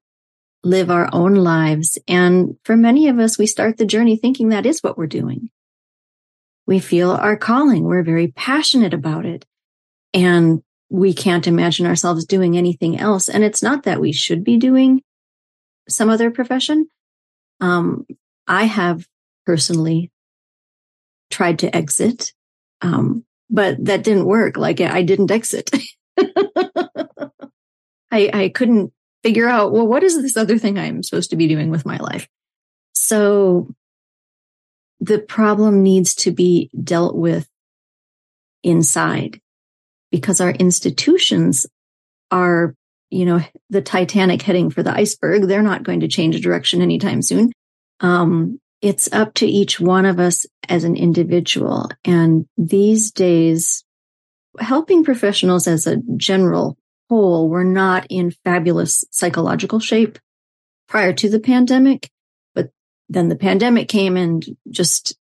live 0.64 0.90
our 0.90 1.10
own 1.12 1.36
lives. 1.36 1.98
And 2.08 2.58
for 2.64 2.78
many 2.78 3.10
of 3.10 3.20
us, 3.20 3.38
we 3.38 3.46
start 3.46 3.78
the 3.78 3.86
journey 3.86 4.16
thinking 4.16 4.50
that 4.50 4.66
is 4.66 4.82
what 4.82 4.98
we're 4.98 5.08
doing. 5.08 5.50
We 6.66 6.80
feel 6.80 7.12
our 7.12 7.36
calling. 7.36 7.84
We're 7.84 8.04
very 8.04 8.30
passionate 8.30 8.94
about 8.94 9.26
it. 9.26 9.46
And 10.14 10.64
we 10.90 11.14
can't 11.14 11.48
imagine 11.48 11.86
ourselves 11.86 12.26
doing 12.26 12.58
anything 12.58 12.98
else. 12.98 13.28
And 13.28 13.44
it's 13.44 13.64
not 13.64 13.84
that 13.84 14.00
we 14.00 14.14
should 14.14 14.44
be 14.44 14.58
doing 14.58 15.02
some 15.90 16.10
other 16.10 16.32
profession. 16.32 16.88
Um, 17.60 18.06
I 18.48 18.66
have 18.66 19.06
personally 19.46 20.12
tried 21.30 21.60
to 21.60 21.76
exit, 21.76 22.32
um, 22.82 23.26
but 23.50 23.84
that 23.84 24.04
didn't 24.04 24.26
work. 24.26 24.56
Like 24.56 24.80
I 24.82 25.02
didn't 25.02 25.32
exit. 25.32 25.72
I, 26.18 27.30
I 28.12 28.52
couldn't 28.54 28.94
figure 29.24 29.48
out, 29.48 29.72
well, 29.72 29.88
what 29.88 30.04
is 30.04 30.22
this 30.22 30.38
other 30.38 30.58
thing 30.58 30.78
I'm 30.78 31.02
supposed 31.02 31.30
to 31.32 31.36
be 31.36 31.48
doing 31.48 31.70
with 31.70 31.86
my 31.86 31.98
life? 31.98 32.28
So 32.94 33.74
the 35.00 35.20
problem 35.20 35.84
needs 35.84 36.16
to 36.16 36.32
be 36.32 36.70
dealt 36.82 37.16
with 37.16 37.48
inside 38.64 39.40
because 40.12 40.40
our 40.40 40.52
institutions 40.52 41.66
are, 42.32 42.76
you 43.10 43.26
know, 43.26 43.42
the 43.70 43.82
Titanic 43.82 44.42
heading 44.42 44.70
for 44.70 44.84
the 44.84 44.94
iceberg. 44.94 45.44
They're 45.48 45.62
not 45.62 45.84
going 45.84 46.02
to 46.02 46.08
change 46.08 46.40
direction 46.42 46.82
anytime 46.82 47.22
soon. 47.22 47.52
Um, 48.00 48.60
it's 48.82 49.12
up 49.14 49.34
to 49.36 49.48
each 49.48 49.80
one 49.80 50.06
of 50.06 50.20
us 50.20 50.46
as 50.68 50.84
an 50.84 50.96
individual. 50.96 51.90
And 52.04 52.46
these 52.58 53.12
days, 53.12 53.84
helping 54.60 55.04
professionals 55.04 55.68
as 55.68 55.88
a 55.88 55.98
general 56.18 56.78
whole 57.10 57.50
were 57.50 57.64
not 57.64 58.08
in 58.10 58.32
fabulous 58.44 59.04
psychological 59.12 59.80
shape 59.80 60.20
prior 60.88 61.14
to 61.14 61.30
the 61.30 61.40
pandemic. 61.40 62.10
But 62.56 62.70
then 63.10 63.30
the 63.30 63.36
pandemic 63.36 63.88
came 63.88 64.18
and 64.18 64.46
just, 64.70 65.18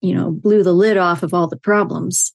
you 0.00 0.14
know, 0.14 0.30
blew 0.30 0.62
the 0.62 0.72
lid 0.72 0.96
off 0.96 1.22
of 1.22 1.34
all 1.34 1.48
the 1.48 1.56
problems. 1.56 2.32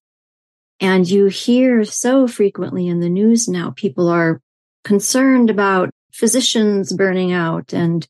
And 0.79 1.09
you 1.09 1.27
hear 1.27 1.83
so 1.83 2.27
frequently 2.27 2.87
in 2.87 2.99
the 2.99 3.09
news 3.09 3.47
now, 3.47 3.71
people 3.71 4.07
are 4.07 4.41
concerned 4.83 5.49
about 5.49 5.89
physicians 6.13 6.93
burning 6.93 7.31
out 7.31 7.73
and 7.73 8.07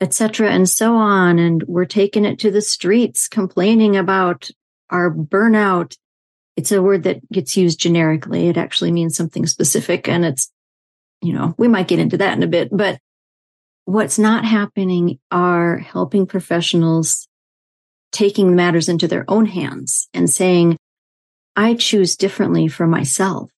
etc. 0.00 0.50
and 0.50 0.68
so 0.68 0.94
on. 0.94 1.38
And 1.38 1.62
we're 1.64 1.84
taking 1.84 2.24
it 2.24 2.38
to 2.40 2.50
the 2.50 2.60
streets 2.60 3.28
complaining 3.28 3.96
about 3.96 4.50
our 4.90 5.10
burnout. 5.10 5.96
It's 6.58 6.72
a 6.72 6.82
word 6.82 7.04
that 7.04 7.20
gets 7.30 7.56
used 7.56 7.78
generically. 7.78 8.48
It 8.48 8.56
actually 8.56 8.90
means 8.90 9.16
something 9.16 9.46
specific. 9.46 10.08
And 10.08 10.24
it's, 10.24 10.50
you 11.22 11.32
know, 11.32 11.54
we 11.56 11.68
might 11.68 11.86
get 11.86 12.00
into 12.00 12.16
that 12.16 12.36
in 12.36 12.42
a 12.42 12.48
bit, 12.48 12.68
but 12.72 12.98
what's 13.84 14.18
not 14.18 14.44
happening 14.44 15.20
are 15.30 15.78
helping 15.78 16.26
professionals 16.26 17.28
taking 18.10 18.56
matters 18.56 18.88
into 18.88 19.06
their 19.06 19.24
own 19.28 19.46
hands 19.46 20.08
and 20.12 20.28
saying, 20.28 20.76
I 21.54 21.74
choose 21.74 22.16
differently 22.16 22.66
for 22.66 22.88
myself. 22.88 23.52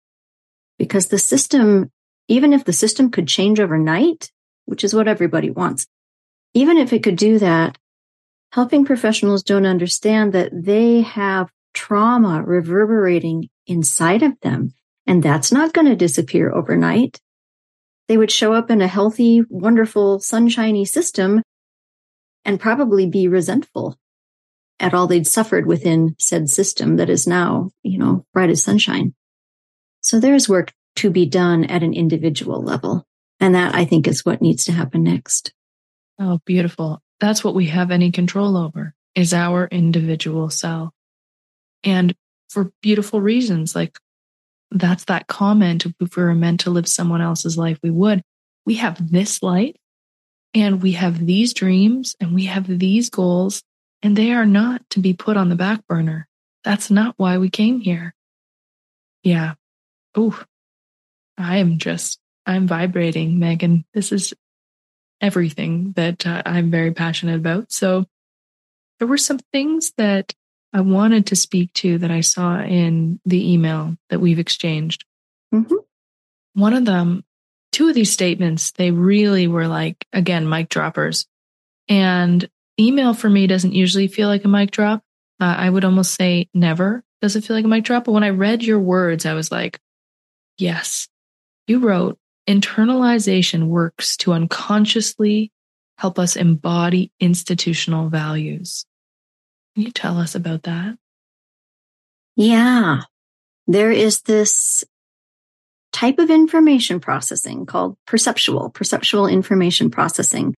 Because 0.77 1.07
the 1.07 1.21
system, 1.21 1.93
even 2.27 2.53
if 2.53 2.65
the 2.65 2.73
system 2.73 3.13
could 3.13 3.29
change 3.29 3.61
overnight, 3.61 4.33
which 4.65 4.83
is 4.83 4.93
what 4.93 5.07
everybody 5.07 5.51
wants, 5.51 5.87
even 6.53 6.77
if 6.77 6.93
it 6.93 7.05
could 7.05 7.17
do 7.17 7.39
that, 7.39 7.79
helping 8.51 8.85
professionals 8.85 9.45
don't 9.45 9.67
understand 9.67 10.33
that 10.33 10.51
they 10.53 11.03
have 11.03 11.49
trauma 11.79 12.43
reverberating 12.43 13.49
inside 13.69 14.25
of 14.25 14.33
them. 14.41 14.75
And 15.07 15.23
that's 15.23 15.53
not 15.53 15.73
going 15.73 15.87
to 15.87 15.95
disappear 15.95 16.53
overnight. 16.53 17.21
They 18.09 18.17
would 18.17 18.33
show 18.33 18.53
up 18.53 18.69
in 18.69 18.83
a 18.83 18.89
healthy, 18.89 19.45
wonderful, 19.49 20.19
sunshiny 20.19 20.85
system 20.85 21.41
and 22.45 22.59
probably 22.59 23.07
be 23.07 23.29
resentful 23.29 23.97
at 24.81 24.93
all 24.93 25.07
they'd 25.07 25.27
suffered 25.27 25.67
within 25.67 26.17
said 26.19 26.49
system 26.49 26.97
that 26.97 27.09
is 27.09 27.29
now, 27.29 27.71
you 27.85 27.97
know, 27.97 28.27
bright 28.35 28.51
as 28.51 28.65
sunshine. 28.65 29.15
So 30.01 30.19
there's 30.19 30.49
work 30.49 30.73
to 30.97 31.11
be 31.11 31.27
done 31.27 31.65
at 31.65 31.85
an 31.85 31.95
individual 31.95 32.61
level. 32.61 33.07
And 33.39 33.55
that 33.55 33.77
I 33.77 33.85
think 33.85 34.09
is 34.09 34.25
what 34.25 34.43
needs 34.43 34.65
to 34.65 34.73
happen 34.73 35.05
next. 35.05 35.53
Oh, 36.19 36.41
beautiful. 36.45 37.01
That's 37.21 37.45
what 37.45 37.55
we 37.55 37.67
have 37.67 37.93
any 37.93 38.11
control 38.11 38.57
over 38.57 38.95
is 39.15 39.33
our 39.33 39.69
individual 39.69 40.51
self. 40.51 40.91
And 41.85 42.15
for 42.49 42.73
beautiful 42.83 43.21
reasons, 43.21 43.75
like 43.75 43.99
that's 44.71 45.05
that 45.07 45.27
comment 45.27 45.87
if 45.87 46.17
we 46.17 46.23
were 46.23 46.35
meant 46.35 46.61
to 46.61 46.71
live 46.71 46.89
someone 46.89 47.21
else's 47.21 47.57
life, 47.57 47.79
we 47.83 47.91
would. 47.91 48.23
We 48.67 48.77
have 48.77 49.11
this 49.11 49.43
life 49.43 49.75
and 50.55 50.83
we 50.83 50.93
have 50.93 51.25
these 51.25 51.55
dreams 51.55 52.17
and 52.21 52.35
we 52.35 52.47
have 52.47 52.67
these 52.67 53.11
goals 53.11 53.63
and 54.03 54.17
they 54.17 54.33
are 54.33 54.47
not 54.47 54.83
to 54.91 55.01
be 55.01 55.15
put 55.15 55.37
on 55.37 55.49
the 55.49 55.57
back 55.57 55.87
burner. 55.87 56.27
That's 56.65 56.91
not 56.91 57.15
why 57.17 57.39
we 57.39 57.51
came 57.51 57.81
here. 57.81 58.15
Yeah. 59.23 59.55
Oh, 60.15 60.41
I 61.37 61.59
am 61.59 61.79
just, 61.79 62.19
I'm 62.47 62.67
vibrating, 62.67 63.39
Megan. 63.39 63.85
This 63.95 64.13
is 64.13 64.35
everything 65.21 65.93
that 65.97 66.27
uh, 66.27 66.43
I'm 66.45 66.71
very 66.71 66.93
passionate 66.93 67.37
about. 67.37 67.73
So 67.73 68.05
there 68.99 69.09
were 69.09 69.19
some 69.19 69.39
things 69.53 69.93
that 69.97 70.35
I 70.73 70.81
wanted 70.83 71.27
to 71.27 71.37
speak 71.37 71.73
to 71.75 71.99
that 71.99 72.11
I 72.11 72.21
saw 72.21 72.61
in 72.61 73.21
the 73.25 73.53
email 73.53 73.97
that 74.11 74.21
we've 74.21 74.39
exchanged. 74.39 75.05
Mm-hmm. 75.55 75.75
One 76.55 76.75
of 76.75 76.85
them, 76.85 77.25
two 77.73 77.89
of 77.89 77.95
these 77.95 78.13
statements, 78.13 78.73
they 78.73 78.91
really 78.91 79.47
were 79.47 79.67
like, 79.67 80.07
again, 80.13 80.49
mic 80.49 80.69
droppers. 80.69 81.27
And 81.89 82.49
email 82.79 83.15
for 83.15 83.31
me 83.31 83.47
doesn't 83.47 83.73
usually 83.73 84.09
feel 84.09 84.29
like 84.29 84.45
a 84.45 84.49
mic 84.49 84.71
drop. 84.71 85.03
Uh, 85.41 85.55
I 85.57 85.71
would 85.71 85.85
almost 85.85 86.15
say 86.15 86.49
never 86.53 87.03
does 87.21 87.37
it 87.37 87.45
feel 87.45 87.57
like 87.57 87.65
a 87.65 87.69
mic 87.69 87.85
drop. 87.85 88.05
But 88.05 88.13
when 88.13 88.25
I 88.25 88.31
read 88.31 88.63
your 88.63 88.79
words, 88.79 89.27
I 89.27 89.35
was 89.35 89.51
like, 89.51 89.81
yes, 90.57 91.09
you 91.67 91.81
wrote 91.81 92.19
internalization 92.49 93.67
works 93.67 94.17
to 94.19 94.33
unconsciously 94.33 95.53
help 95.99 96.19
us 96.19 96.37
embody 96.37 97.13
institutional 97.21 98.09
values. 98.09 98.87
Can 99.79 99.85
you 99.85 99.93
tell 99.93 100.19
us 100.19 100.35
about 100.35 100.65
that? 100.65 100.97
Yeah. 102.35 103.03
There 103.69 103.93
is 103.93 104.23
this 104.23 104.83
type 105.93 106.19
of 106.19 106.31
information 106.31 106.99
processing 106.99 107.65
called 107.65 107.97
perceptual, 108.05 108.71
perceptual 108.71 109.29
information 109.29 109.89
processing 109.89 110.57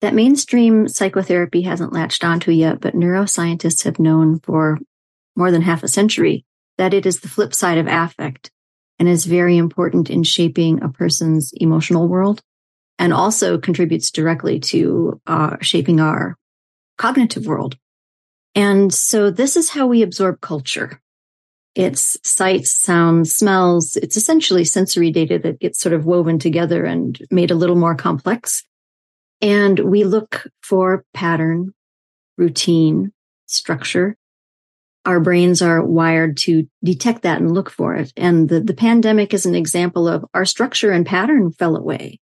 that 0.00 0.14
mainstream 0.14 0.88
psychotherapy 0.88 1.62
hasn't 1.62 1.92
latched 1.92 2.24
onto 2.24 2.50
yet, 2.50 2.80
but 2.80 2.96
neuroscientists 2.96 3.84
have 3.84 4.00
known 4.00 4.40
for 4.40 4.80
more 5.36 5.52
than 5.52 5.62
half 5.62 5.84
a 5.84 5.88
century 5.88 6.44
that 6.76 6.92
it 6.92 7.06
is 7.06 7.20
the 7.20 7.28
flip 7.28 7.54
side 7.54 7.78
of 7.78 7.86
affect 7.86 8.50
and 8.98 9.08
is 9.08 9.26
very 9.26 9.58
important 9.58 10.10
in 10.10 10.24
shaping 10.24 10.82
a 10.82 10.88
person's 10.88 11.52
emotional 11.54 12.08
world 12.08 12.42
and 12.98 13.12
also 13.12 13.58
contributes 13.58 14.10
directly 14.10 14.58
to 14.58 15.20
uh, 15.28 15.56
shaping 15.60 16.00
our 16.00 16.36
cognitive 16.98 17.46
world. 17.46 17.76
And 18.54 18.92
so 18.92 19.30
this 19.30 19.56
is 19.56 19.70
how 19.70 19.86
we 19.86 20.02
absorb 20.02 20.40
culture. 20.40 21.00
It's 21.74 22.16
sights, 22.28 22.74
sounds, 22.74 23.32
smells. 23.32 23.96
It's 23.96 24.16
essentially 24.16 24.64
sensory 24.64 25.10
data 25.12 25.38
that 25.38 25.60
gets 25.60 25.80
sort 25.80 25.92
of 25.92 26.04
woven 26.04 26.38
together 26.38 26.84
and 26.84 27.18
made 27.30 27.50
a 27.50 27.54
little 27.54 27.76
more 27.76 27.94
complex 27.94 28.64
and 29.40 29.78
we 29.78 30.04
look 30.04 30.46
for 30.62 31.04
pattern, 31.14 31.72
routine, 32.36 33.12
structure. 33.46 34.16
Our 35.06 35.20
brains 35.20 35.62
are 35.62 35.82
wired 35.82 36.36
to 36.38 36.68
detect 36.84 37.22
that 37.22 37.40
and 37.40 37.52
look 37.52 37.70
for 37.70 37.94
it. 37.94 38.12
And 38.16 38.48
the, 38.48 38.60
the 38.60 38.74
pandemic 38.74 39.32
is 39.32 39.46
an 39.46 39.54
example 39.54 40.06
of 40.06 40.26
our 40.34 40.44
structure 40.44 40.90
and 40.90 41.06
pattern 41.06 41.52
fell 41.52 41.76
away. 41.76 42.20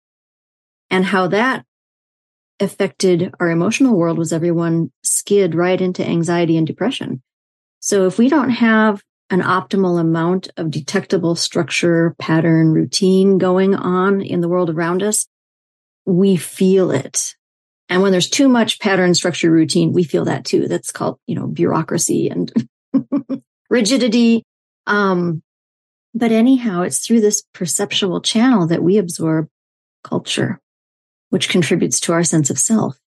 And 0.89 1.05
how 1.05 1.29
that 1.29 1.65
affected 2.61 3.35
our 3.41 3.51
emotional 3.51 3.97
world 3.97 4.19
was 4.19 4.33
everyone 4.33 4.93
skid 5.03 5.55
right 5.55 5.81
into 5.81 6.07
anxiety 6.07 6.57
and 6.57 6.67
depression. 6.67 7.23
So 7.81 8.07
if 8.07 8.19
we 8.19 8.29
don't 8.29 8.51
have 8.51 9.03
an 9.31 9.41
optimal 9.41 9.99
amount 9.99 10.51
of 10.57 10.71
detectable 10.71 11.35
structure, 11.35 12.15
pattern, 12.19 12.73
routine 12.73 13.39
going 13.39 13.75
on 13.75 14.21
in 14.21 14.41
the 14.41 14.49
world 14.49 14.71
around 14.71 15.03
us, 15.03 15.27
we 16.05 16.37
feel 16.37 16.91
it. 16.91 17.35
And 17.89 18.03
when 18.03 18.13
there's 18.13 18.29
too 18.29 18.49
much 18.49 18.81
pattern, 18.81 19.15
structure, 19.15 19.51
routine, 19.51 19.93
we 19.93 20.05
feel 20.05 20.25
that 20.27 20.45
too. 20.45 20.69
That's 20.69 20.93
called, 20.93 21.19
you 21.27 21.35
know, 21.35 21.47
bureaucracy 21.47 22.29
and 22.29 22.53
rigidity. 23.71 24.45
Um, 24.87 25.43
but 26.15 26.33
anyhow, 26.33 26.83
it's 26.83 27.05
through 27.05 27.21
this 27.21 27.43
perceptual 27.55 28.21
channel 28.21 28.67
that 28.67 28.83
we 28.83 28.99
absorb 28.99 29.49
culture, 30.03 30.61
which 31.31 31.49
contributes 31.49 32.01
to 32.01 32.13
our 32.13 32.23
sense 32.23 32.51
of 32.51 32.59
self. 32.59 32.99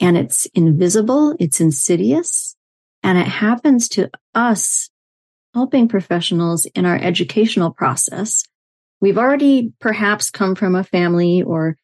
And 0.00 0.16
it's 0.16 0.46
invisible, 0.46 1.36
it's 1.38 1.60
insidious, 1.60 2.56
and 3.02 3.18
it 3.18 3.26
happens 3.26 3.88
to 3.90 4.10
us 4.34 4.90
helping 5.54 5.88
professionals 5.88 6.66
in 6.74 6.84
our 6.84 6.96
educational 6.96 7.70
process. 7.70 8.44
We've 9.00 9.18
already 9.18 9.72
perhaps 9.80 10.30
come 10.30 10.54
from 10.54 10.74
a 10.74 10.84
family 10.84 11.42
or 11.42 11.76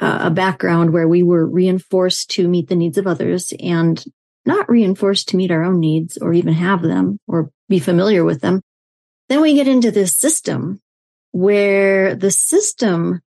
a 0.00 0.30
background 0.30 0.92
where 0.92 1.08
we 1.08 1.22
were 1.24 1.44
reinforced 1.44 2.30
to 2.30 2.46
meet 2.46 2.68
the 2.68 2.76
needs 2.76 2.98
of 2.98 3.06
others 3.06 3.52
and 3.58 4.02
not 4.46 4.68
reinforced 4.68 5.28
to 5.28 5.36
meet 5.36 5.50
our 5.50 5.64
own 5.64 5.80
needs 5.80 6.16
or 6.16 6.32
even 6.32 6.52
have 6.52 6.82
them 6.82 7.18
or 7.26 7.50
be 7.68 7.80
familiar 7.80 8.24
with 8.24 8.40
them. 8.40 8.60
Then 9.28 9.40
we 9.40 9.54
get 9.54 9.68
into 9.68 9.90
this 9.90 10.16
system 10.16 10.80
where 11.32 12.14
the 12.14 12.30
system 12.30 13.20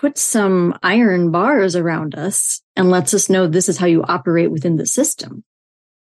puts 0.00 0.22
some 0.22 0.78
iron 0.82 1.30
bars 1.30 1.76
around 1.76 2.14
us 2.14 2.62
and 2.74 2.90
lets 2.90 3.12
us 3.12 3.28
know 3.28 3.46
this 3.46 3.68
is 3.68 3.76
how 3.76 3.84
you 3.84 4.02
operate 4.02 4.50
within 4.50 4.76
the 4.76 4.86
system. 4.86 5.44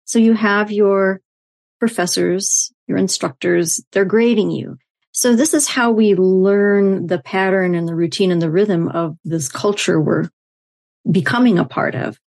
So 0.06 0.20
you 0.20 0.34
have 0.34 0.72
your 0.72 1.20
professors, 1.80 2.72
your 2.88 3.00
instructors, 3.00 3.84
they're 3.92 4.06
grading 4.06 4.52
you. 4.52 4.78
So 5.14 5.36
this 5.36 5.56
is 5.56 5.68
how 5.68 5.90
we 5.90 6.14
learn 6.14 7.08
the 7.08 7.18
pattern 7.18 7.74
and 7.74 7.88
the 7.88 7.96
routine 7.96 8.32
and 8.32 8.40
the 8.40 8.52
rhythm 8.52 8.88
of 8.88 9.18
this 9.26 9.50
culture 9.50 10.00
we're 10.00 10.30
becoming 11.10 11.58
a 11.58 11.66
part 11.66 11.96
of. 11.96 12.20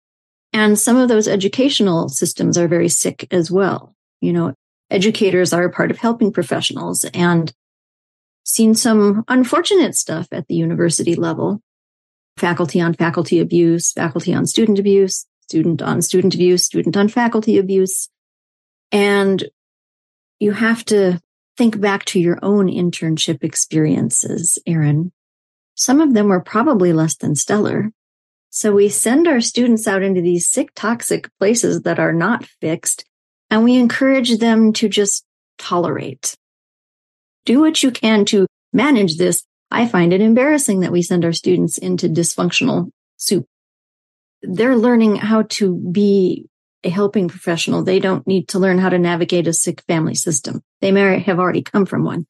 And 0.53 0.77
some 0.77 0.97
of 0.97 1.09
those 1.09 1.29
educational 1.29 2.09
systems 2.09 2.59
are 2.59 2.67
very 2.67 2.89
sick 2.89 3.29
as 3.31 3.49
well. 3.49 3.95
You 4.21 4.33
know, 4.33 4.55
educators 4.91 5.53
are 5.53 5.65
a 5.65 5.73
part 5.73 5.93
of 5.93 5.99
helping 5.99 6.33
professionals 6.33 7.05
and 7.15 7.53
seen 8.45 8.75
some 8.75 9.25
unfortunate 9.27 9.95
stuff 9.95 10.29
at 10.31 10.47
the 10.47 10.55
university 10.55 11.15
level. 11.15 11.61
Faculty 12.37 12.81
on 12.81 12.95
faculty 12.95 13.41
abuse, 13.41 13.93
faculty 13.93 14.35
on 14.35 14.47
student 14.47 14.79
abuse, 14.79 15.27
student 15.43 15.83
on 15.83 16.03
student 16.03 16.35
abuse, 16.35 16.65
student 16.65 16.97
on 16.97 17.09
faculty 17.09 17.59
abuse. 17.59 18.09
And 18.93 19.45
you 20.41 20.53
have 20.53 20.85
to 20.87 21.21
think 21.57 21.81
back 21.81 22.05
to 22.07 22.21
your 22.21 22.39
own 22.43 22.67
internship 22.67 23.43
experiences, 23.43 24.59
Erin. 24.67 25.13
Some 25.75 26.01
of 26.01 26.15
them 26.15 26.29
were 26.29 26.41
probably 26.41 26.93
less 26.93 27.17
than 27.17 27.35
stellar. 27.35 27.91
So 28.51 28.73
we 28.73 28.89
send 28.89 29.27
our 29.27 29.41
students 29.41 29.89
out 29.89 30.03
into 30.03 30.21
these 30.21 30.49
sick, 30.49 30.71
toxic 30.75 31.29
places 31.39 31.83
that 31.83 31.99
are 31.99 32.13
not 32.13 32.45
fixed, 32.45 33.05
and 33.51 33.65
we 33.65 33.77
encourage 33.77 34.39
them 34.39 34.73
to 34.75 34.89
just 34.89 35.25
tolerate. 35.59 36.37
Do 37.45 37.61
what 37.61 37.83
you 37.83 37.91
can 37.91 38.25
to 38.27 38.47
manage 38.73 39.17
this. 39.17 39.45
I 39.71 39.89
find 39.89 40.13
it 40.13 40.21
embarrassing 40.21 40.81
that 40.81 40.93
we 40.93 41.03
send 41.03 41.25
our 41.25 41.33
students 41.33 41.79
into 41.79 42.09
dysfunctional 42.09 42.91
soup. 43.17 43.47
They're 44.43 44.77
learning 44.77 45.17
how 45.17 45.43
to 45.43 45.75
be 45.75 46.47
a 46.85 46.91
helping 46.91 47.29
professional. 47.29 47.83
They 47.83 47.99
don't 47.99 48.27
need 48.27 48.49
to 48.49 48.59
learn 48.59 48.79
how 48.79 48.91
to 48.91 48.99
navigate 48.99 49.49
a 49.49 49.53
sick 49.53 49.83
family 49.89 50.15
system. 50.15 50.63
They 50.81 50.93
may 50.93 51.19
have 51.19 51.39
already 51.39 51.63
come 51.63 51.87
from 51.87 52.05
one. 52.05 52.27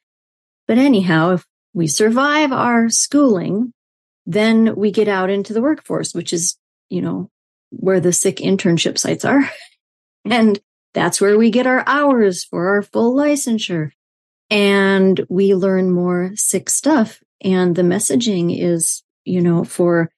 But 0.67 0.79
anyhow, 0.79 1.33
if 1.33 1.45
we 1.75 1.87
survive 1.87 2.53
our 2.53 2.89
schooling, 2.89 3.73
then 4.27 4.75
we 4.77 4.91
get 4.91 5.09
out 5.09 5.29
into 5.29 5.53
the 5.53 5.61
workforce, 5.61 6.15
which 6.15 6.33
is, 6.33 6.57
you 6.89 7.03
know, 7.03 7.31
where 7.71 8.01
the 8.01 8.13
sick 8.13 8.37
internship 8.37 8.99
sites 8.99 9.25
are. 9.25 9.49
And 10.27 10.59
that's 10.95 11.21
where 11.21 11.37
we 11.37 11.51
get 11.51 11.67
our 11.67 11.85
hours 11.87 12.45
for 12.45 12.69
our 12.69 12.81
full 12.81 13.15
licensure. 13.15 13.91
And 14.51 15.25
we 15.29 15.55
learn 15.55 15.91
more 15.91 16.33
sick 16.35 16.71
stuff. 16.71 17.23
And 17.41 17.75
the 17.75 17.83
messaging 17.83 18.57
is, 18.59 19.03
you 19.25 19.41
know, 19.41 19.65
for 19.65 20.11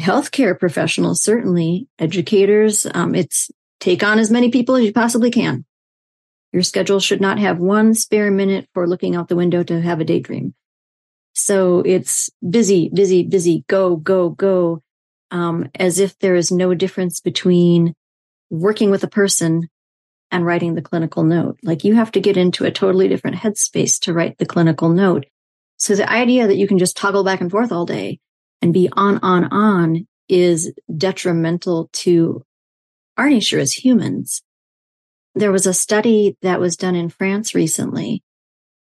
healthcare 0.00 0.58
professionals, 0.58 1.22
certainly 1.22 1.88
educators, 1.98 2.86
um, 2.94 3.14
it's 3.14 3.50
take 3.80 4.02
on 4.02 4.18
as 4.18 4.30
many 4.30 4.50
people 4.50 4.76
as 4.76 4.84
you 4.84 4.92
possibly 4.92 5.30
can. 5.30 5.64
Your 6.52 6.62
schedule 6.62 7.00
should 7.00 7.20
not 7.20 7.38
have 7.38 7.58
one 7.58 7.94
spare 7.94 8.30
minute 8.30 8.68
for 8.74 8.86
looking 8.86 9.16
out 9.16 9.28
the 9.28 9.36
window 9.36 9.62
to 9.62 9.80
have 9.80 10.00
a 10.00 10.04
daydream. 10.04 10.54
So 11.32 11.80
it's 11.80 12.30
busy, 12.48 12.90
busy, 12.94 13.24
busy, 13.24 13.64
go, 13.68 13.96
go, 13.96 14.30
go, 14.30 14.82
um, 15.32 15.68
as 15.74 15.98
if 15.98 16.16
there 16.20 16.36
is 16.36 16.52
no 16.52 16.74
difference 16.74 17.20
between 17.20 17.94
working 18.50 18.90
with 18.90 19.02
a 19.02 19.08
person 19.08 19.68
and 20.34 20.44
writing 20.44 20.74
the 20.74 20.82
clinical 20.82 21.22
note. 21.22 21.60
Like 21.62 21.84
you 21.84 21.94
have 21.94 22.10
to 22.10 22.20
get 22.20 22.36
into 22.36 22.64
a 22.64 22.72
totally 22.72 23.06
different 23.06 23.36
headspace 23.36 24.00
to 24.00 24.12
write 24.12 24.36
the 24.38 24.44
clinical 24.44 24.88
note. 24.88 25.26
So 25.76 25.94
the 25.94 26.10
idea 26.10 26.48
that 26.48 26.56
you 26.56 26.66
can 26.66 26.76
just 26.76 26.96
toggle 26.96 27.22
back 27.22 27.40
and 27.40 27.48
forth 27.48 27.70
all 27.70 27.86
day 27.86 28.18
and 28.60 28.74
be 28.74 28.88
on, 28.94 29.20
on, 29.22 29.44
on 29.52 30.08
is 30.28 30.72
detrimental 30.94 31.88
to 31.92 32.42
our 33.16 33.30
nature 33.30 33.60
as 33.60 33.74
humans. 33.74 34.42
There 35.36 35.52
was 35.52 35.68
a 35.68 35.74
study 35.74 36.36
that 36.42 36.58
was 36.58 36.76
done 36.76 36.96
in 36.96 37.10
France 37.10 37.54
recently. 37.54 38.24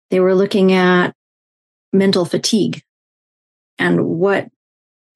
They 0.09 0.21
were 0.21 0.35
looking 0.35 0.71
at 0.71 1.13
mental 1.91 2.23
fatigue 2.23 2.81
and 3.77 4.05
what, 4.05 4.47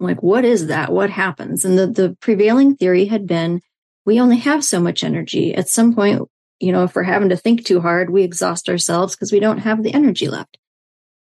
like, 0.01 0.22
what 0.22 0.44
is 0.44 0.68
that? 0.68 0.92
What 0.92 1.12
happens? 1.12 1.63
And 1.63 1.77
the, 1.77 1.88
the 1.88 2.18
prevailing 2.20 2.75
theory 2.75 3.06
had 3.06 3.25
been 3.25 3.62
we 4.05 4.19
only 4.19 4.38
have 4.38 4.63
so 4.63 4.79
much 4.79 5.03
energy. 5.03 5.53
At 5.53 5.69
some 5.69 5.95
point, 5.95 6.21
you 6.59 6.71
know, 6.71 6.83
if 6.83 6.95
we're 6.95 7.03
having 7.03 7.29
to 7.29 7.38
think 7.38 7.65
too 7.65 7.81
hard, 7.81 8.09
we 8.09 8.24
exhaust 8.24 8.69
ourselves 8.69 9.15
because 9.15 9.31
we 9.31 9.39
don't 9.39 9.59
have 9.59 9.83
the 9.83 9.93
energy 9.93 10.27
left. 10.27 10.57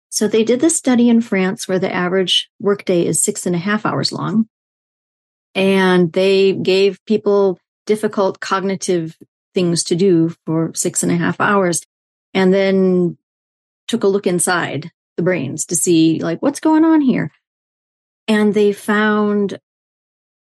So 0.09 0.27
they 0.27 0.43
did 0.43 0.59
this 0.59 0.77
study 0.77 1.09
in 1.09 1.21
France 1.21 1.67
where 1.67 1.79
the 1.79 1.93
average 1.93 2.49
workday 2.59 3.05
is 3.05 3.23
six 3.23 3.45
and 3.45 3.55
a 3.55 3.59
half 3.59 3.85
hours 3.85 4.11
long. 4.11 4.47
And 5.55 6.11
they 6.11 6.53
gave 6.53 7.03
people 7.05 7.59
difficult 7.85 8.39
cognitive 8.39 9.17
things 9.53 9.83
to 9.85 9.95
do 9.95 10.35
for 10.45 10.71
six 10.73 11.03
and 11.03 11.11
a 11.11 11.17
half 11.17 11.39
hours 11.39 11.81
and 12.33 12.53
then 12.53 13.17
took 13.87 14.03
a 14.03 14.07
look 14.07 14.25
inside 14.25 14.91
the 15.17 15.23
brains 15.23 15.65
to 15.67 15.75
see 15.75 16.19
like 16.19 16.41
what's 16.41 16.59
going 16.59 16.83
on 16.83 17.01
here. 17.01 17.31
And 18.27 18.53
they 18.53 18.71
found 18.71 19.59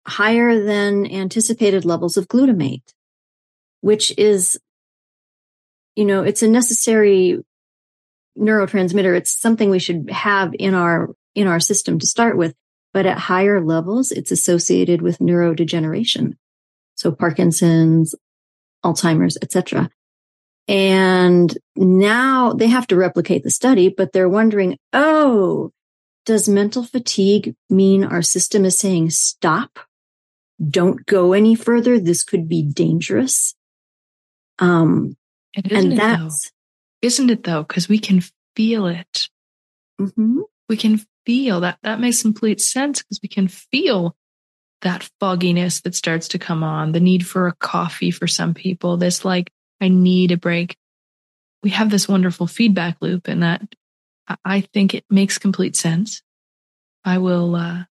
higher 0.07 0.63
than 0.63 1.11
anticipated 1.11 1.85
levels 1.85 2.17
of 2.17 2.29
glutamate, 2.29 2.93
which 3.81 4.17
is, 4.19 4.59
you 5.97 6.05
know, 6.05 6.23
it's 6.23 6.43
a 6.43 6.49
necessary 6.49 7.39
neurotransmitter. 8.39 9.17
It's 9.17 9.39
something 9.39 9.71
we 9.71 9.79
should 9.79 10.11
have 10.11 10.55
in 10.59 10.75
our, 10.75 11.11
in 11.35 11.47
our 11.47 11.61
system 11.61 11.99
to 11.99 12.07
start 12.07 12.37
with. 12.37 12.55
But 12.93 13.07
at 13.07 13.19
higher 13.19 13.61
levels, 13.61 14.13
it's 14.13 14.31
associated 14.31 15.03
with 15.03 15.19
neurodegeneration. 15.19 16.35
So 16.95 17.11
Parkinson's, 17.11 18.14
Alzheimer's, 18.85 19.37
etc. 19.43 19.90
And 20.69 21.57
now 21.75 22.53
they 22.53 22.69
have 22.69 22.87
to 22.88 22.97
replicate 22.97 23.43
the 23.43 23.51
study, 23.51 23.88
but 23.88 24.12
they're 24.12 24.29
wondering, 24.29 24.79
oh, 24.93 25.73
does 26.25 26.49
mental 26.49 26.85
fatigue 26.85 27.55
mean 27.69 28.05
our 28.05 28.23
system 28.23 28.64
is 28.64 28.79
saying 28.79 29.11
stop? 29.11 29.79
Don't 30.71 31.05
go 31.07 31.33
any 31.33 31.55
further. 31.55 31.99
This 31.99 32.23
could 32.23 32.49
be 32.49 32.62
dangerous. 32.62 33.55
Um, 34.59 35.17
and, 35.57 35.73
and 35.73 35.93
it, 35.93 35.97
that's, 35.97 36.51
though? 36.51 37.07
isn't 37.07 37.31
it 37.31 37.45
though? 37.45 37.64
Cause 37.64 37.88
we 37.88 37.99
can 37.99 38.23
feel 38.55 38.87
it. 38.87 39.29
Mm-hmm. 40.01 40.40
We 40.69 40.77
can 40.77 41.01
feel 41.27 41.61
that. 41.61 41.79
That 41.83 42.01
makes 42.01 42.23
complete 42.23 42.61
sense 42.61 43.03
because 43.03 43.21
we 43.23 43.29
can 43.29 43.49
feel 43.49 44.17
that 44.83 45.09
fogginess 45.19 45.81
that 45.81 45.95
starts 45.95 46.29
to 46.29 46.38
come 46.38 46.62
on, 46.62 46.93
the 46.93 47.01
need 47.01 47.27
for 47.27 47.49
a 47.49 47.55
coffee 47.55 48.11
for 48.11 48.27
some 48.27 48.55
people, 48.55 48.97
this 48.97 49.25
like, 49.25 49.51
I 49.81 49.88
need 49.88 50.31
a 50.31 50.37
break. 50.37 50.77
We 51.62 51.71
have 51.71 51.90
this 51.90 52.07
wonderful 52.07 52.47
feedback 52.47 52.99
loop 53.01 53.27
and 53.27 53.43
that 53.43 53.62
I 54.45 54.61
think 54.61 54.95
it 54.95 55.05
makes 55.11 55.38
complete 55.38 55.75
sense. 55.75 56.23
I 57.05 57.19
will, 57.19 57.57
uh, 57.57 57.85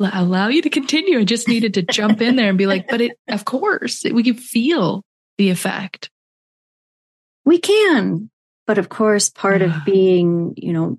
allow 0.00 0.48
you 0.48 0.62
to 0.62 0.70
continue. 0.70 1.18
I 1.18 1.24
just 1.24 1.48
needed 1.48 1.74
to 1.74 1.82
jump 1.82 2.20
in 2.20 2.36
there 2.36 2.48
and 2.48 2.58
be 2.58 2.66
like, 2.66 2.88
but 2.88 3.00
it, 3.00 3.12
of 3.28 3.44
course, 3.44 4.02
we 4.04 4.22
can 4.22 4.34
feel 4.34 5.02
the 5.38 5.50
effect. 5.50 6.10
We 7.44 7.58
can. 7.58 8.30
But 8.66 8.78
of 8.78 8.88
course, 8.88 9.30
part 9.30 9.62
of 9.62 9.72
being, 9.84 10.54
you 10.56 10.72
know, 10.72 10.98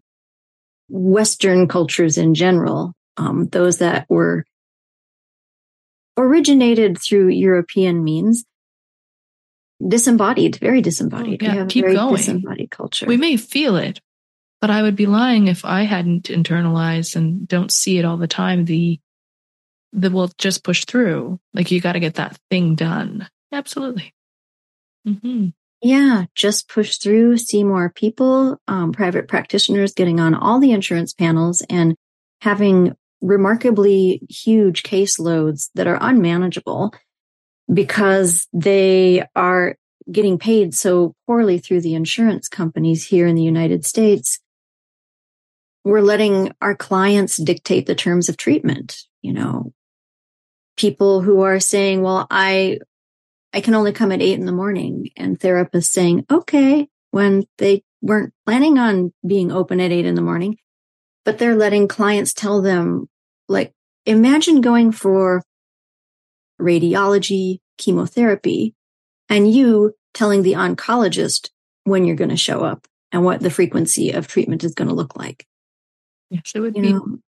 Western 0.89 1.67
cultures 1.67 2.17
in 2.17 2.33
general, 2.33 2.93
um, 3.17 3.47
those 3.47 3.77
that 3.77 4.05
were 4.09 4.45
originated 6.17 6.97
through 6.97 7.29
European 7.29 8.03
means, 8.03 8.43
disembodied, 9.85 10.57
very 10.57 10.81
disembodied. 10.81 11.41
Oh, 11.41 11.45
yeah, 11.45 11.51
we 11.53 11.57
have 11.59 11.67
keep 11.69 11.85
very 11.85 11.95
going. 11.95 12.15
disembodied 12.17 12.71
culture. 12.71 13.05
We 13.05 13.17
may 13.17 13.37
feel 13.37 13.77
it, 13.77 13.99
but 14.61 14.69
I 14.69 14.83
would 14.83 14.95
be 14.95 15.07
lying 15.07 15.47
if 15.47 15.65
I 15.65 15.83
hadn't 15.83 16.25
internalized 16.25 17.15
and 17.15 17.47
don't 17.47 17.71
see 17.71 17.97
it 17.97 18.05
all 18.05 18.17
the 18.17 18.27
time. 18.27 18.65
The 18.65 18.99
the 19.91 20.09
will 20.09 20.31
just 20.37 20.63
push 20.63 20.85
through. 20.85 21.39
Like 21.53 21.71
you 21.71 21.81
got 21.81 21.93
to 21.93 21.99
get 21.99 22.15
that 22.15 22.37
thing 22.49 22.75
done. 22.75 23.27
Absolutely. 23.51 24.13
Mm-hmm. 25.05 25.47
Yeah, 25.81 26.25
just 26.35 26.69
push 26.69 26.97
through, 26.97 27.37
see 27.37 27.63
more 27.63 27.89
people, 27.89 28.57
um, 28.67 28.93
private 28.93 29.27
practitioners 29.27 29.93
getting 29.93 30.19
on 30.19 30.35
all 30.35 30.59
the 30.59 30.71
insurance 30.71 31.11
panels 31.11 31.63
and 31.69 31.95
having 32.39 32.95
remarkably 33.19 34.21
huge 34.29 34.83
caseloads 34.83 35.69
that 35.75 35.87
are 35.87 35.97
unmanageable 35.99 36.93
because 37.71 38.47
they 38.53 39.25
are 39.35 39.75
getting 40.11 40.37
paid 40.37 40.73
so 40.73 41.15
poorly 41.25 41.57
through 41.57 41.81
the 41.81 41.95
insurance 41.95 42.47
companies 42.47 43.07
here 43.07 43.27
in 43.27 43.35
the 43.35 43.43
United 43.43 43.85
States. 43.85 44.39
We're 45.83 46.01
letting 46.01 46.53
our 46.61 46.75
clients 46.75 47.37
dictate 47.37 47.85
the 47.85 47.95
terms 47.95 48.29
of 48.29 48.37
treatment. 48.37 49.03
You 49.21 49.33
know, 49.33 49.73
people 50.77 51.21
who 51.21 51.41
are 51.41 51.59
saying, 51.59 52.01
well, 52.01 52.27
I, 52.29 52.79
I 53.53 53.61
can 53.61 53.75
only 53.75 53.91
come 53.91 54.11
at 54.11 54.21
eight 54.21 54.39
in 54.39 54.45
the 54.45 54.51
morning 54.51 55.09
and 55.17 55.39
therapists 55.39 55.85
saying, 55.85 56.25
okay, 56.31 56.87
when 57.11 57.45
they 57.57 57.83
weren't 58.01 58.33
planning 58.45 58.77
on 58.77 59.13
being 59.25 59.51
open 59.51 59.79
at 59.79 59.91
eight 59.91 60.05
in 60.05 60.15
the 60.15 60.21
morning, 60.21 60.57
but 61.25 61.37
they're 61.37 61.55
letting 61.55 61.87
clients 61.87 62.33
tell 62.33 62.61
them 62.61 63.07
like, 63.47 63.73
imagine 64.05 64.61
going 64.61 64.91
for 64.91 65.43
radiology, 66.59 67.59
chemotherapy, 67.77 68.75
and 69.29 69.51
you 69.51 69.93
telling 70.13 70.41
the 70.41 70.53
oncologist 70.53 71.49
when 71.83 72.05
you're 72.05 72.15
going 72.15 72.29
to 72.29 72.37
show 72.37 72.63
up 72.63 72.87
and 73.11 73.23
what 73.23 73.41
the 73.41 73.49
frequency 73.49 74.11
of 74.11 74.27
treatment 74.27 74.63
is 74.63 74.73
going 74.73 74.87
to 74.87 74.93
look 74.93 75.15
like. 75.15 75.45
Yes, 76.31 76.53
it 76.55 76.59
would 76.59 76.75
you 76.75 76.81
be 76.81 76.93
know? 76.93 77.19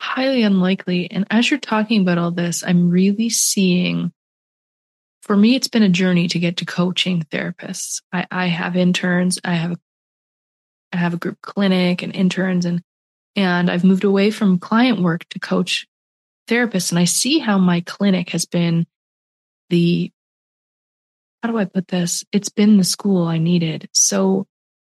highly 0.00 0.42
unlikely. 0.42 1.10
And 1.10 1.26
as 1.30 1.50
you're 1.50 1.60
talking 1.60 2.00
about 2.00 2.16
all 2.16 2.30
this, 2.30 2.64
I'm 2.64 2.88
really 2.88 3.28
seeing 3.28 4.10
for 5.22 5.36
me, 5.36 5.54
it's 5.54 5.68
been 5.68 5.82
a 5.82 5.88
journey 5.88 6.28
to 6.28 6.38
get 6.38 6.58
to 6.58 6.66
coaching 6.66 7.22
therapists. 7.30 8.02
I, 8.12 8.26
I 8.30 8.46
have 8.46 8.76
interns, 8.76 9.38
I 9.44 9.54
have 9.54 9.76
I 10.92 10.96
have 10.96 11.14
a 11.14 11.18
group 11.18 11.40
clinic 11.42 12.02
and 12.02 12.14
interns 12.14 12.64
and 12.64 12.82
and 13.36 13.70
I've 13.70 13.84
moved 13.84 14.04
away 14.04 14.30
from 14.30 14.58
client 14.58 15.02
work 15.02 15.28
to 15.30 15.40
coach 15.40 15.86
therapists. 16.48 16.90
And 16.92 16.98
I 16.98 17.04
see 17.04 17.38
how 17.38 17.58
my 17.58 17.80
clinic 17.80 18.30
has 18.30 18.46
been 18.46 18.86
the, 19.70 20.12
how 21.42 21.50
do 21.50 21.58
I 21.58 21.64
put 21.64 21.88
this? 21.88 22.24
It's 22.32 22.48
been 22.48 22.76
the 22.76 22.84
school 22.84 23.26
I 23.26 23.38
needed. 23.38 23.88
So 23.92 24.46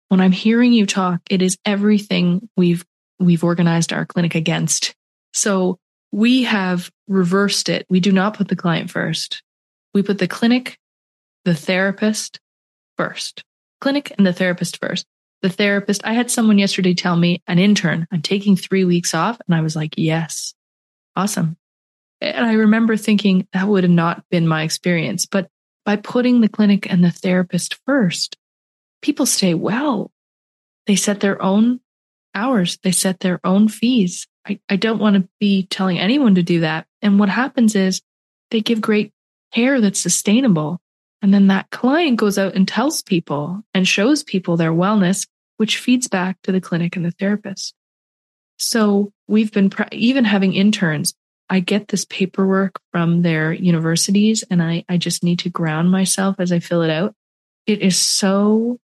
when 0.10 0.22
I'm 0.22 0.32
hearing 0.32 0.74
you 0.74 0.86
talk, 0.86 1.22
it 1.30 1.42
is 1.42 1.58
everything 1.66 2.50
we've, 2.58 2.86
we've 3.24 3.44
organized 3.44 3.92
our 3.94 4.06
clinic 4.06 4.36
against. 4.36 4.94
So 5.34 5.80
we 6.12 6.44
have 6.44 6.92
reversed 7.08 7.70
it. 7.70 7.86
We 7.90 8.00
do 8.00 8.12
not 8.12 8.36
put 8.36 8.48
the 8.48 8.56
client 8.56 8.92
first. 8.92 9.42
We 9.94 10.04
put 10.04 10.20
the 10.20 10.28
clinic, 10.28 10.78
the 11.46 11.56
therapist 11.56 12.40
first. 12.98 13.44
clinic 13.84 14.14
and 14.18 14.26
the 14.26 14.34
therapist 14.34 14.80
first. 14.80 15.06
The 15.42 15.50
therapist, 15.50 16.06
I 16.06 16.14
had 16.14 16.32
someone 16.32 16.58
yesterday 16.58 16.94
tell 16.94 17.18
me, 17.18 17.44
an 17.48 17.60
intern, 17.60 18.08
I'm 18.12 18.22
taking 18.22 18.56
three 18.56 18.86
weeks 18.86 19.14
off. 19.14 19.38
And 19.46 19.54
I 19.54 19.60
was 19.60 19.76
like, 19.76 19.96
yes, 19.98 20.54
awesome. 21.18 21.58
And 22.22 22.46
I 22.46 22.54
remember 22.54 22.96
thinking 22.96 23.46
that 23.52 23.68
would 23.68 23.84
have 23.84 23.92
not 23.92 24.24
been 24.32 24.48
my 24.48 24.64
experience. 24.64 25.26
But 25.26 25.50
by 25.84 25.98
putting 25.98 26.40
the 26.40 26.48
clinic 26.48 26.90
and 26.90 27.04
the 27.04 27.12
therapist 27.12 27.78
first, 27.86 28.38
people 29.02 29.26
stay 29.26 29.54
well. 29.54 30.12
They 30.88 30.96
set 30.96 31.20
their 31.20 31.42
own 31.42 31.82
hours, 32.36 32.78
they 32.84 32.92
set 32.92 33.20
their 33.20 33.40
own 33.44 33.68
fees. 33.68 34.28
I, 34.48 34.60
I 34.70 34.76
don't 34.76 35.00
want 35.00 35.16
to 35.16 35.30
be 35.40 35.68
telling 35.68 36.00
anyone 36.00 36.36
to 36.36 36.44
do 36.44 36.62
that. 36.62 36.86
And 37.02 37.20
what 37.20 37.30
happens 37.30 37.76
is 37.76 38.02
they 38.52 38.62
give 38.62 38.82
great 38.82 39.12
care 39.54 39.80
that's 39.82 40.00
sustainable. 40.00 40.80
And 41.22 41.34
then 41.34 41.48
that 41.48 41.70
client 41.70 42.18
goes 42.18 42.38
out 42.38 42.56
and 42.56 42.68
tells 42.68 43.02
people 43.02 43.64
and 43.74 43.88
shows 43.88 44.24
people 44.24 44.58
their 44.58 44.74
wellness, 44.74 45.28
which 45.58 45.78
feeds 45.78 46.08
back 46.08 46.38
to 46.44 46.52
the 46.52 46.62
clinic 46.62 46.96
and 46.96 47.06
the 47.06 47.12
therapist. 47.12 47.74
So 48.60 49.12
we've 49.28 49.52
been 49.52 49.72
even 49.92 50.26
having 50.26 50.54
interns. 50.54 51.14
I 51.50 51.60
get 51.60 51.88
this 51.88 52.06
paperwork 52.06 52.80
from 52.92 53.22
their 53.22 53.54
universities 53.54 54.44
and 54.50 54.62
I, 54.62 54.86
I 54.90 54.98
just 54.98 55.24
need 55.24 55.40
to 55.40 55.50
ground 55.50 55.92
myself 55.92 56.38
as 56.40 56.52
I 56.52 56.60
fill 56.60 56.82
it 56.82 56.90
out. 56.90 57.14
It 57.68 57.82
is 57.82 57.98
so, 57.98 58.80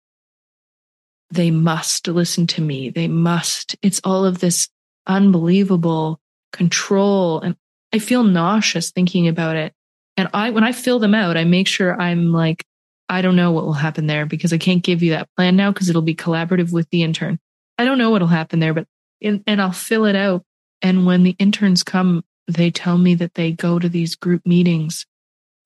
they 1.31 1.51
must 1.51 2.09
listen 2.09 2.47
to 2.49 2.61
me. 2.61 2.91
They 2.91 3.09
must. 3.09 3.77
It's 3.83 4.01
all 4.05 4.25
of 4.25 4.39
this 4.39 4.69
unbelievable 5.07 6.21
control. 6.53 7.41
And 7.41 7.57
I 7.93 7.99
feel 7.99 8.23
nauseous 8.23 8.91
thinking 8.91 9.29
about 9.29 9.57
it. 9.57 9.73
And 10.17 10.29
I, 10.33 10.51
when 10.51 10.65
I 10.65 10.73
fill 10.73 10.99
them 10.99 11.15
out, 11.15 11.37
I 11.37 11.45
make 11.45 11.69
sure 11.69 12.01
I'm 12.01 12.33
like, 12.33 12.65
I 13.09 13.23
don't 13.23 13.37
know 13.37 13.53
what 13.53 13.65
will 13.65 13.73
happen 13.73 14.07
there 14.07 14.27
because 14.27 14.53
I 14.53 14.59
can't 14.59 14.83
give 14.83 15.03
you 15.03 15.11
that 15.11 15.29
plan 15.37 15.57
now 15.57 15.71
because 15.71 15.89
it'll 15.89 16.03
be 16.03 16.15
collaborative 16.15 16.73
with 16.73 16.89
the 16.91 17.03
intern. 17.03 17.39
I 17.79 17.85
don't 17.85 17.99
know 17.99 18.11
what'll 18.11 18.29
happen 18.29 18.59
there, 18.59 18.75
but 18.75 18.87
in, 19.21 19.45
and 19.47 19.61
I'll 19.61 19.73
fill 19.73 20.07
it 20.07 20.17
out. 20.17 20.43
And 20.83 21.07
when 21.07 21.23
the 21.23 21.37
interns 21.39 21.83
come, 21.83 22.25
they 22.49 22.71
tell 22.71 22.99
me 22.99 23.15
that 23.17 23.35
they 23.35 23.53
go 23.53 23.79
to 23.79 23.89
these 23.89 24.15
group 24.15 24.43
meetings 24.47 25.07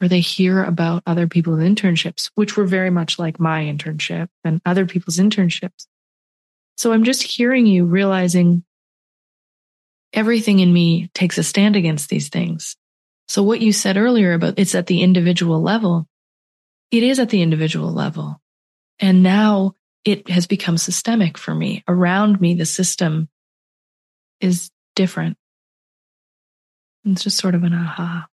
where 0.01 0.09
they 0.09 0.21
hear 0.21 0.65
about 0.65 1.03
other 1.07 1.27
people's 1.27 1.61
internships, 1.61 2.31
which 2.35 2.57
were 2.57 2.65
very 2.65 2.89
much 2.89 3.19
like 3.19 3.39
my 3.39 3.65
internship 3.65 4.29
and 4.43 4.63
other 4.65 4.87
people's 4.87 5.19
internships. 5.19 5.87
So 6.79 6.93
I'm 6.93 7.05
just 7.05 7.23
hearing 7.23 7.67
you 7.67 7.85
realizing 7.85 8.65
everything 10.15 10.61
in 10.61 10.73
me 10.73 11.11
takes 11.13 11.37
a 11.37 11.43
stand 11.43 11.77
against 11.77 12.09
these 12.09 12.31
things. 12.31 12.77
So 13.29 13.43
what 13.43 13.61
you 13.61 13.75
said 13.75 13.99
earlier 13.99 14.33
about 14.33 14.59
it's 14.59 14.75
at 14.75 14.87
the 14.87 15.03
individual 15.03 15.61
level, 15.61 16.07
it 16.91 17.03
is 17.03 17.19
at 17.19 17.29
the 17.29 17.43
individual 17.43 17.93
level. 17.93 18.41
And 18.99 19.23
now 19.23 19.75
it 20.07 20.31
has 20.31 20.47
become 20.47 20.79
systemic 20.79 21.37
for 21.37 21.55
me. 21.55 21.85
Around 21.87 22.41
me, 22.41 22.55
the 22.55 22.65
system 22.65 23.29
is 24.41 24.71
different. 24.97 25.37
It's 27.05 27.23
just 27.23 27.37
sort 27.37 27.55
of 27.55 27.65
an 27.65 27.75
aha. 27.75 28.27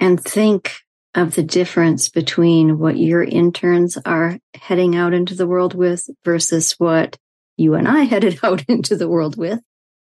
And 0.00 0.18
think 0.18 0.72
of 1.14 1.34
the 1.34 1.42
difference 1.42 2.08
between 2.08 2.78
what 2.78 2.96
your 2.96 3.22
interns 3.22 3.98
are 4.06 4.38
heading 4.54 4.96
out 4.96 5.12
into 5.12 5.34
the 5.34 5.46
world 5.46 5.74
with 5.74 6.08
versus 6.24 6.72
what 6.78 7.18
you 7.56 7.74
and 7.74 7.86
I 7.86 8.00
headed 8.04 8.40
out 8.42 8.64
into 8.68 8.96
the 8.96 9.08
world 9.08 9.36
with. 9.36 9.60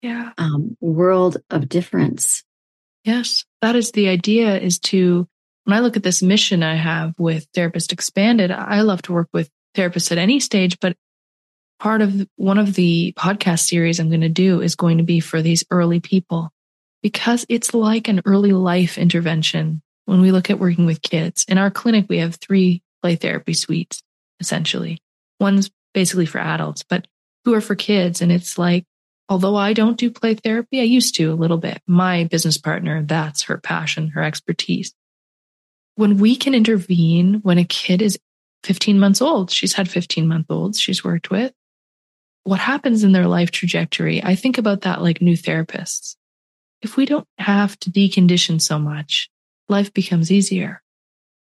Yeah. 0.02 0.32
Um, 0.38 0.78
world 0.80 1.38
of 1.50 1.68
difference. 1.68 2.44
Yes. 3.04 3.44
That 3.62 3.76
is 3.76 3.92
the 3.92 4.10
idea 4.10 4.58
is 4.58 4.80
to, 4.80 5.28
when 5.64 5.76
I 5.76 5.82
look 5.82 5.98
at 5.98 6.04
this 6.04 6.22
mission 6.22 6.64
I 6.64 6.76
have 6.76 7.14
with 7.18 7.48
Therapist 7.54 7.92
Expanded, 7.92 8.52
I 8.52 8.82
love 8.82 9.02
to 9.04 9.14
work 9.14 9.30
with 9.34 9.50
therapists 9.76 10.12
at 10.12 10.18
any 10.18 10.40
stage, 10.40 10.80
but 10.80 10.96
part 11.80 12.02
of 12.02 12.28
one 12.36 12.58
of 12.58 12.74
the 12.74 13.14
podcast 13.18 13.68
series 13.68 14.00
I'm 14.00 14.10
going 14.10 14.22
to 14.22 14.30
do 14.30 14.62
is 14.62 14.76
going 14.76 14.98
to 14.98 15.04
be 15.04 15.20
for 15.20 15.42
these 15.42 15.64
early 15.72 16.00
people 16.00 16.52
because 17.02 17.46
it's 17.50 17.74
like 17.74 18.08
an 18.08 18.22
early 18.26 18.52
life 18.52 18.98
intervention 18.98 19.82
when 20.06 20.22
we 20.22 20.32
look 20.32 20.50
at 20.50 20.60
working 20.60 20.86
with 20.86 21.02
kids. 21.02 21.46
In 21.48 21.58
our 21.58 21.72
clinic, 21.72 22.08
we 22.10 22.18
have 22.20 22.36
three 22.36 22.82
play 23.02 23.16
therapy 23.16 23.54
suites, 23.54 24.02
essentially. 24.40 25.02
One's 25.40 25.70
basically 25.94 26.26
for 26.26 26.40
adults, 26.40 26.84
but 26.84 27.08
who 27.46 27.54
are 27.54 27.62
for 27.62 27.76
kids. 27.76 28.22
And 28.22 28.32
it's 28.32 28.58
like 28.58 28.86
although 29.30 29.56
I 29.56 29.74
don't 29.74 29.98
do 29.98 30.10
play 30.10 30.34
therapy, 30.34 30.82
I 30.82 30.84
used 30.84 31.16
to 31.16 31.32
a 31.32 31.36
little 31.36 31.58
bit. 31.58 31.82
My 31.88 32.26
business 32.26 32.58
partner, 32.58 33.04
that's 33.04 33.44
her 33.44 33.58
passion, 33.58 34.10
her 34.10 34.24
expertise. 34.24 34.94
When 35.96 36.18
we 36.18 36.36
can 36.36 36.56
intervene 36.56 37.36
when 37.44 37.58
a 37.58 37.66
kid 37.66 38.02
is 38.02 38.18
15 38.64 39.00
months 39.00 39.22
old, 39.22 39.52
she's 39.52 39.74
had 39.74 39.90
15 39.90 40.28
month 40.28 40.48
olds 40.50 40.80
she's 40.80 41.04
worked 41.04 41.30
with. 41.30 41.54
What 42.44 42.60
happens 42.60 43.04
in 43.04 43.12
their 43.12 43.28
life 43.28 43.52
trajectory? 43.52 44.24
I 44.24 44.36
think 44.36 44.58
about 44.58 44.82
that 44.82 45.02
like 45.02 45.22
new 45.22 45.38
therapists. 45.38 46.16
If 46.82 46.98
we 46.98 47.06
don't 47.06 47.28
have 47.38 47.78
to 47.82 47.92
decondition 47.92 48.62
so 48.62 48.80
much, 48.80 49.30
life 49.68 49.94
becomes 49.94 50.32
easier. 50.32 50.82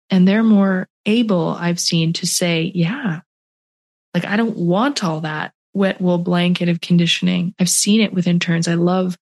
And 0.09 0.27
they're 0.27 0.43
more 0.43 0.87
able, 1.05 1.49
I've 1.49 1.79
seen, 1.79 2.13
to 2.13 2.27
say, 2.27 2.71
yeah, 2.75 3.21
like 4.13 4.25
I 4.25 4.35
don't 4.35 4.57
want 4.57 5.03
all 5.03 5.21
that 5.21 5.53
wet 5.73 6.01
wool 6.01 6.17
blanket 6.17 6.69
of 6.69 6.81
conditioning. 6.81 7.55
I've 7.59 7.69
seen 7.69 8.01
it 8.01 8.13
with 8.13 8.27
interns. 8.27 8.67
I 8.67 8.73
love 8.73 9.17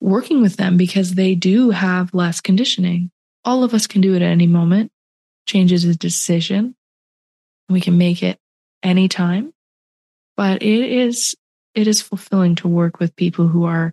working 0.00 0.42
with 0.42 0.56
them 0.56 0.76
because 0.76 1.14
they 1.14 1.34
do 1.34 1.70
have 1.70 2.12
less 2.12 2.40
conditioning. 2.40 3.10
All 3.44 3.62
of 3.62 3.74
us 3.74 3.86
can 3.86 4.00
do 4.00 4.14
it 4.14 4.22
at 4.22 4.30
any 4.30 4.46
moment. 4.46 4.90
Changes 5.46 5.84
a 5.84 5.94
decision. 5.94 6.74
We 7.68 7.80
can 7.80 7.96
make 7.96 8.22
it 8.22 8.38
anytime. 8.82 9.52
But 10.36 10.62
it 10.62 10.90
is 10.90 11.34
it 11.74 11.86
is 11.86 12.02
fulfilling 12.02 12.54
to 12.56 12.68
work 12.68 13.00
with 13.00 13.16
people 13.16 13.48
who 13.48 13.64
are 13.64 13.92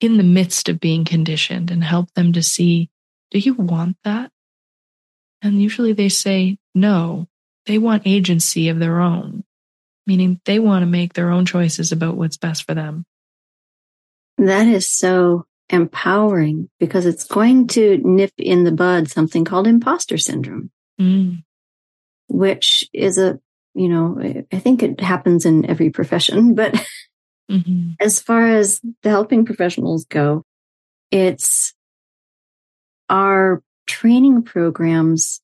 in 0.00 0.16
the 0.18 0.24
midst 0.24 0.68
of 0.68 0.80
being 0.80 1.04
conditioned 1.04 1.70
and 1.70 1.82
help 1.82 2.12
them 2.14 2.32
to 2.34 2.42
see, 2.42 2.90
do 3.30 3.38
you 3.38 3.54
want 3.54 3.96
that? 4.04 4.30
And 5.42 5.62
usually 5.62 5.92
they 5.92 6.08
say 6.08 6.58
no. 6.74 7.26
They 7.66 7.78
want 7.78 8.02
agency 8.06 8.68
of 8.68 8.78
their 8.78 9.00
own 9.00 9.44
meaning 10.06 10.40
they 10.44 10.58
want 10.58 10.82
to 10.82 10.86
make 10.86 11.14
their 11.14 11.30
own 11.30 11.44
choices 11.44 11.92
about 11.92 12.16
what's 12.16 12.36
best 12.36 12.64
for 12.64 12.74
them. 12.74 13.04
That 14.38 14.66
is 14.66 14.88
so 14.88 15.46
empowering 15.68 16.68
because 16.78 17.06
it's 17.06 17.24
going 17.24 17.66
to 17.66 18.00
nip 18.04 18.32
in 18.38 18.64
the 18.64 18.72
bud 18.72 19.10
something 19.10 19.44
called 19.44 19.66
imposter 19.66 20.16
syndrome, 20.16 20.70
mm. 21.00 21.42
which 22.28 22.88
is 22.92 23.18
a, 23.18 23.40
you 23.74 23.88
know, 23.88 24.44
I 24.52 24.58
think 24.58 24.82
it 24.82 25.00
happens 25.00 25.44
in 25.44 25.68
every 25.68 25.90
profession, 25.90 26.54
but 26.54 26.74
mm-hmm. 27.50 27.92
as 28.00 28.20
far 28.20 28.46
as 28.46 28.80
the 29.02 29.10
helping 29.10 29.44
professionals 29.44 30.04
go, 30.06 30.42
it's 31.10 31.74
our 33.08 33.62
training 33.86 34.42
programs 34.42 35.40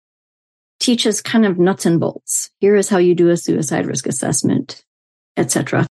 teach 0.81 1.07
us 1.07 1.21
kind 1.21 1.47
of 1.47 1.59
nuts 1.59 1.87
and 1.87 2.01
bolts. 2.01 2.51
Here 2.59 2.75
is 2.75 2.89
how 2.89 2.99
you 2.99 3.15
do 3.15 3.31
a 3.31 3.37
suicide 3.37 3.87
risk 3.87 4.07
assessment, 4.07 4.85
etc. 5.37 5.87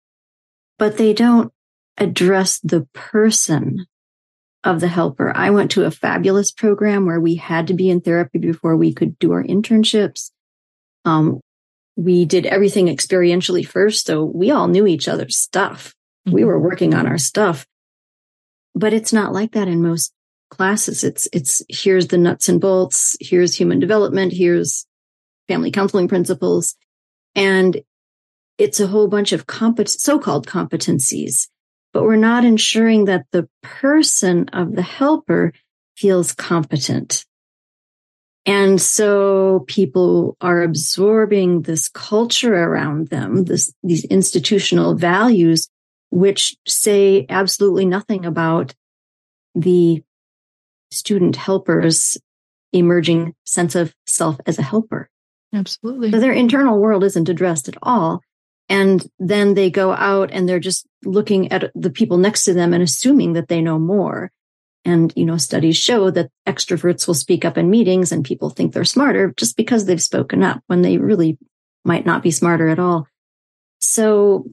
But 0.78 0.96
they 0.96 1.12
don't 1.12 1.52
address 1.96 2.58
the 2.60 2.88
person 2.92 3.86
of 4.64 4.80
the 4.80 4.88
helper. 4.88 5.32
I 5.34 5.50
went 5.50 5.70
to 5.72 5.84
a 5.84 5.90
fabulous 5.90 6.50
program 6.50 7.06
where 7.06 7.20
we 7.20 7.36
had 7.36 7.68
to 7.68 7.74
be 7.74 7.88
in 7.88 8.00
therapy 8.00 8.38
before 8.38 8.76
we 8.76 8.92
could 8.92 9.18
do 9.18 9.32
our 9.32 9.42
internships. 9.42 10.30
Um, 11.04 11.40
we 11.96 12.24
did 12.24 12.46
everything 12.46 12.86
experientially 12.86 13.66
first, 13.66 14.06
so 14.06 14.24
we 14.24 14.50
all 14.50 14.68
knew 14.68 14.86
each 14.86 15.08
other's 15.08 15.36
stuff. 15.36 15.94
We 16.30 16.44
were 16.44 16.58
working 16.58 16.94
on 16.94 17.06
our 17.06 17.18
stuff. 17.18 17.66
But 18.74 18.92
it's 18.92 19.12
not 19.12 19.32
like 19.32 19.52
that 19.52 19.68
in 19.68 19.82
most 19.82 20.12
classes. 20.50 21.04
It's, 21.04 21.28
it's 21.32 21.62
here's 21.68 22.08
the 22.08 22.18
nuts 22.18 22.48
and 22.48 22.60
bolts. 22.60 23.16
Here's 23.20 23.54
human 23.54 23.78
development. 23.78 24.32
Here's 24.32 24.86
family 25.48 25.70
counseling 25.70 26.08
principles. 26.08 26.76
And 27.34 27.82
it's 28.58 28.78
a 28.78 28.86
whole 28.86 29.08
bunch 29.08 29.32
of 29.32 29.46
compet- 29.46 29.88
so-called 29.88 30.46
competencies, 30.46 31.48
but 31.92 32.02
we're 32.02 32.16
not 32.16 32.44
ensuring 32.44 33.06
that 33.06 33.26
the 33.32 33.48
person 33.62 34.48
of 34.52 34.76
the 34.76 34.82
helper 34.82 35.52
feels 35.96 36.32
competent. 36.32 37.24
And 38.46 38.80
so 38.80 39.64
people 39.66 40.36
are 40.40 40.62
absorbing 40.62 41.62
this 41.62 41.88
culture 41.88 42.54
around 42.54 43.08
them, 43.08 43.44
this, 43.44 43.72
these 43.82 44.04
institutional 44.04 44.94
values, 44.94 45.68
which 46.10 46.56
say 46.66 47.26
absolutely 47.28 47.86
nothing 47.86 48.26
about 48.26 48.74
the 49.54 50.02
student 50.90 51.36
helper's 51.36 52.18
emerging 52.72 53.34
sense 53.44 53.74
of 53.74 53.94
self 54.06 54.38
as 54.46 54.58
a 54.58 54.62
helper. 54.62 55.08
Absolutely. 55.52 56.10
So 56.10 56.20
their 56.20 56.32
internal 56.32 56.78
world 56.78 57.04
isn't 57.04 57.28
addressed 57.28 57.68
at 57.68 57.76
all. 57.82 58.20
And 58.68 59.04
then 59.18 59.54
they 59.54 59.70
go 59.70 59.92
out 59.92 60.30
and 60.30 60.48
they're 60.48 60.60
just 60.60 60.86
looking 61.04 61.50
at 61.50 61.72
the 61.74 61.90
people 61.90 62.18
next 62.18 62.44
to 62.44 62.54
them 62.54 62.72
and 62.72 62.82
assuming 62.82 63.32
that 63.32 63.48
they 63.48 63.60
know 63.60 63.78
more. 63.78 64.30
And, 64.84 65.12
you 65.16 65.24
know, 65.24 65.36
studies 65.36 65.76
show 65.76 66.10
that 66.12 66.30
extroverts 66.46 67.06
will 67.06 67.14
speak 67.14 67.44
up 67.44 67.58
in 67.58 67.68
meetings 67.68 68.12
and 68.12 68.24
people 68.24 68.48
think 68.48 68.72
they're 68.72 68.84
smarter 68.84 69.34
just 69.36 69.56
because 69.56 69.84
they've 69.84 70.00
spoken 70.00 70.42
up 70.42 70.62
when 70.68 70.82
they 70.82 70.98
really 70.98 71.36
might 71.84 72.06
not 72.06 72.22
be 72.22 72.30
smarter 72.30 72.68
at 72.68 72.78
all. 72.78 73.06
So 73.80 74.46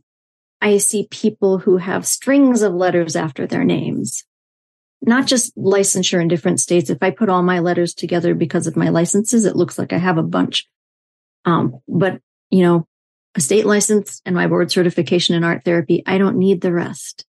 I 0.62 0.78
see 0.78 1.08
people 1.10 1.60
who 1.60 1.78
have 1.78 2.08
strings 2.08 2.62
of 2.62 2.74
letters 2.74 3.16
after 3.16 3.46
their 3.46 3.64
names, 3.64 4.24
not 5.02 5.28
just 5.28 5.56
licensure 5.56 6.22
in 6.22 6.28
different 6.28 6.60
states. 6.60 6.90
If 6.90 6.98
I 7.02 7.12
put 7.12 7.30
all 7.30 7.44
my 7.44 7.60
letters 7.60 7.94
together 7.94 8.34
because 8.34 8.68
of 8.68 8.76
my 8.76 8.90
licenses, 8.90 9.46
it 9.46 9.56
looks 9.56 9.78
like 9.78 9.94
I 9.94 9.98
have 9.98 10.18
a 10.18 10.24
bunch. 10.24 10.68
Um, 11.46 11.80
but 11.88 12.20
you 12.50 12.64
know, 12.64 12.88
a 13.36 13.42
state 13.42 13.66
license 13.66 14.22
and 14.26 14.36
my 14.36 14.48
board 14.48 14.72
certification 14.72 15.36
in 15.36 15.44
art 15.44 15.64
therapy, 15.64 16.02
I 16.06 16.18
don't 16.18 16.38
need 16.38 16.62
the 16.62 16.74
rest. 16.74 17.26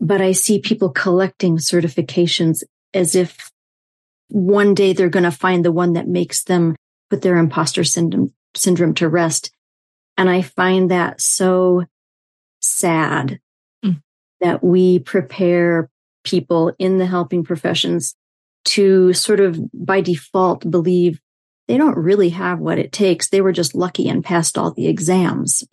But 0.00 0.22
I 0.22 0.32
see 0.32 0.60
people 0.60 0.88
collecting 0.88 1.58
certifications 1.58 2.62
as 2.94 3.14
if 3.14 3.50
one 4.28 4.74
day 4.74 4.92
they're 4.92 5.10
going 5.10 5.24
to 5.24 5.30
find 5.30 5.64
the 5.64 5.72
one 5.72 5.92
that 5.92 6.08
makes 6.08 6.44
them 6.44 6.74
put 7.10 7.20
their 7.22 7.36
imposter 7.36 7.84
syndrome, 7.84 8.32
syndrome 8.54 8.94
to 8.94 9.08
rest. 9.08 9.50
And 10.16 10.30
I 10.30 10.42
find 10.42 10.90
that 10.90 11.20
so 11.20 11.84
sad 12.60 13.40
mm. 13.84 14.00
that 14.40 14.62
we 14.62 14.98
prepare 14.98 15.90
people 16.24 16.72
in 16.78 16.98
the 16.98 17.06
helping 17.06 17.44
professions 17.44 18.14
to 18.64 19.12
sort 19.12 19.40
of 19.40 19.58
by 19.72 20.00
default 20.00 20.70
believe 20.70 21.20
they 21.66 21.78
don't 21.78 21.96
really 21.96 22.30
have 22.30 22.58
what 22.58 22.78
it 22.78 22.92
takes. 22.92 23.28
They 23.28 23.40
were 23.40 23.52
just 23.52 23.74
lucky 23.74 24.08
and 24.08 24.24
passed 24.24 24.58
all 24.58 24.72
the 24.72 24.88
exams. 24.88 25.64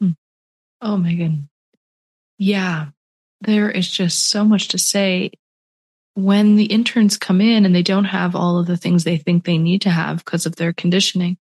Hmm. 0.00 0.10
Oh, 0.82 0.98
Megan. 0.98 1.48
Yeah, 2.36 2.88
there 3.40 3.70
is 3.70 3.90
just 3.90 4.28
so 4.28 4.44
much 4.44 4.68
to 4.68 4.78
say. 4.78 5.30
When 6.14 6.56
the 6.56 6.64
interns 6.64 7.16
come 7.16 7.40
in 7.40 7.64
and 7.64 7.74
they 7.74 7.82
don't 7.82 8.04
have 8.06 8.34
all 8.34 8.58
of 8.58 8.66
the 8.66 8.76
things 8.76 9.04
they 9.04 9.18
think 9.18 9.44
they 9.44 9.58
need 9.58 9.82
to 9.82 9.90
have 9.90 10.18
because 10.18 10.46
of 10.46 10.56
their 10.56 10.72
conditioning, 10.72 11.36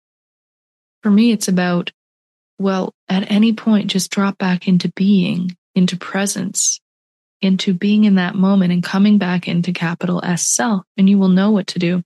for 1.01 1.11
me, 1.11 1.31
it's 1.31 1.47
about, 1.47 1.91
well, 2.63 2.93
at 3.09 3.29
any 3.29 3.53
point, 3.53 3.91
just 3.91 4.09
drop 4.09 4.37
back 4.37 4.67
into 4.67 4.91
being, 4.95 5.55
into 5.75 5.97
presence, 5.97 6.79
into 7.41 7.73
being 7.73 8.05
in 8.05 8.15
that 8.15 8.35
moment 8.35 8.71
and 8.71 8.81
coming 8.81 9.17
back 9.17 9.47
into 9.47 9.73
capital 9.73 10.23
S 10.23 10.47
self, 10.47 10.83
and 10.97 11.09
you 11.09 11.17
will 11.19 11.27
know 11.27 11.51
what 11.51 11.67
to 11.67 11.79
do. 11.79 12.01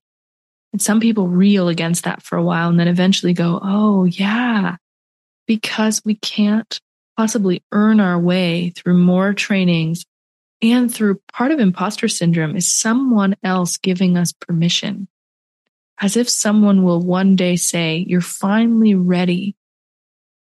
And 0.74 0.82
some 0.82 1.00
people 1.00 1.28
reel 1.28 1.70
against 1.70 2.04
that 2.04 2.24
for 2.24 2.38
a 2.38 2.44
while 2.44 2.70
and 2.70 2.80
then 2.80 2.88
eventually 2.88 3.34
go, 3.34 3.60
Oh, 3.62 4.06
yeah, 4.06 4.78
because 5.46 6.02
we 6.04 6.16
can't 6.16 6.80
possibly 7.16 7.64
earn 7.72 8.00
our 8.00 8.20
way 8.20 8.72
through 8.76 8.98
more 8.98 9.34
trainings 9.34 10.06
and 10.62 10.94
through 10.94 11.22
part 11.32 11.52
of 11.52 11.60
imposter 11.60 12.08
syndrome 12.08 12.56
is 12.56 12.74
someone 12.74 13.36
else 13.44 13.78
giving 13.78 14.18
us 14.18 14.34
permission. 14.34 15.08
As 16.00 16.18
if 16.18 16.30
someone 16.30 16.84
will 16.84 17.02
one 17.02 17.36
day 17.36 17.56
say, 17.56 18.04
You're 18.08 18.22
finally 18.22 18.96
ready 18.96 19.56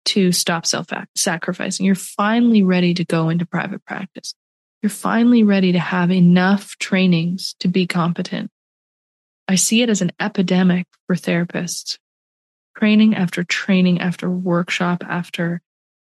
to 0.06 0.32
stop 0.32 0.66
self 0.66 0.88
sacrificing. 1.16 1.86
You're 1.86 1.96
finally 1.96 2.64
ready 2.64 2.94
to 2.96 3.06
go 3.06 3.30
into 3.30 3.46
private 3.46 3.86
practice. 3.86 4.34
You're 4.82 4.90
finally 4.90 5.44
ready 5.44 5.72
to 5.74 5.80
have 5.80 6.12
enough 6.12 6.78
trainings 6.78 7.56
to 7.60 7.68
be 7.68 7.88
competent. 7.88 8.52
I 9.48 9.56
see 9.56 9.82
it 9.82 9.90
as 9.90 10.02
an 10.02 10.12
epidemic 10.20 10.88
for 11.08 11.16
therapists, 11.16 11.98
training 12.78 13.16
after 13.16 13.44
training 13.44 14.02
after 14.02 14.30
workshop 14.30 15.04
after. 15.08 15.62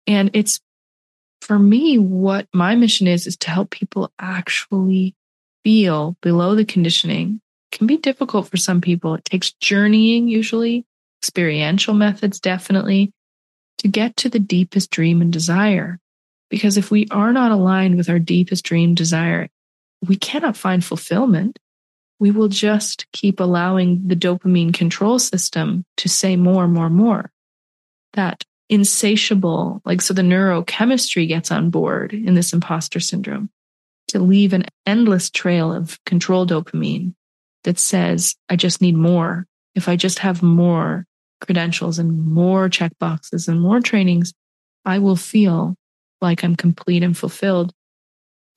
And 0.08 0.32
it's 0.34 0.60
for 1.42 1.60
me, 1.60 2.00
what 2.00 2.48
my 2.54 2.76
mission 2.76 3.06
is, 3.06 3.28
is 3.28 3.38
to 3.38 3.52
help 3.52 3.70
people 3.70 4.12
actually 4.18 5.14
feel 5.64 6.16
below 6.22 6.56
the 6.56 6.66
conditioning. 6.66 7.42
It 7.72 7.78
can 7.78 7.88
be 7.88 7.98
difficult 7.98 8.48
for 8.48 8.58
some 8.58 8.82
people. 8.82 9.16
It 9.16 9.26
takes 9.26 9.52
journeying, 9.54 10.28
usually, 10.28 10.86
experiential 11.22 11.94
methods, 11.94 12.40
definitely, 12.40 13.12
to 13.84 13.88
get 13.88 14.18
to 14.18 14.30
the 14.30 14.40
deepest 14.40 14.90
dream 14.90 15.22
and 15.22 15.32
desire. 15.32 16.00
Because 16.50 16.78
if 16.78 16.90
we 16.90 17.08
are 17.12 17.32
not 17.32 17.52
aligned 17.52 17.96
with 17.96 18.10
our 18.10 18.20
deepest 18.20 18.66
dream 18.66 18.96
desire, 18.96 19.48
we 20.08 20.16
cannot 20.16 20.58
find 20.58 20.84
fulfillment 20.84 21.60
we 22.24 22.32
will 22.32 22.48
just 22.48 23.06
keep 23.12 23.42
allowing 23.42 24.08
the 24.08 24.16
dopamine 24.16 24.74
control 24.74 25.20
system 25.20 25.84
to 25.98 26.08
say 26.08 26.38
more, 26.38 26.70
more, 26.70 26.90
more. 26.90 27.30
That 28.14 28.46
insatiable, 28.70 29.82
like, 29.84 30.02
so 30.02 30.14
the 30.14 30.22
neurochemistry 30.22 31.28
gets 31.28 31.52
on 31.52 31.70
board 31.70 32.14
in 32.14 32.34
this 32.34 32.54
imposter 32.54 33.02
syndrome 33.02 33.50
to 34.08 34.20
leave 34.20 34.54
an 34.54 34.64
endless 34.86 35.30
trail 35.30 35.74
of 35.74 36.00
control 36.06 36.48
dopamine 36.48 37.14
that 37.66 37.78
says, 37.78 38.38
I 38.48 38.56
just 38.56 38.82
need 38.82 38.96
more. 38.96 39.46
If 39.76 39.90
I 39.90 39.98
just 39.98 40.20
have 40.20 40.42
more 40.42 41.06
credentials 41.46 42.00
and 42.00 42.26
more 42.26 42.70
check 42.70 42.92
boxes 43.00 43.48
and 43.48 43.62
more 43.62 43.82
trainings, 43.82 44.34
I 44.86 45.00
will 45.00 45.16
feel 45.16 45.76
like 46.22 46.44
I'm 46.44 46.56
complete 46.56 47.04
and 47.04 47.18
fulfilled. 47.18 47.74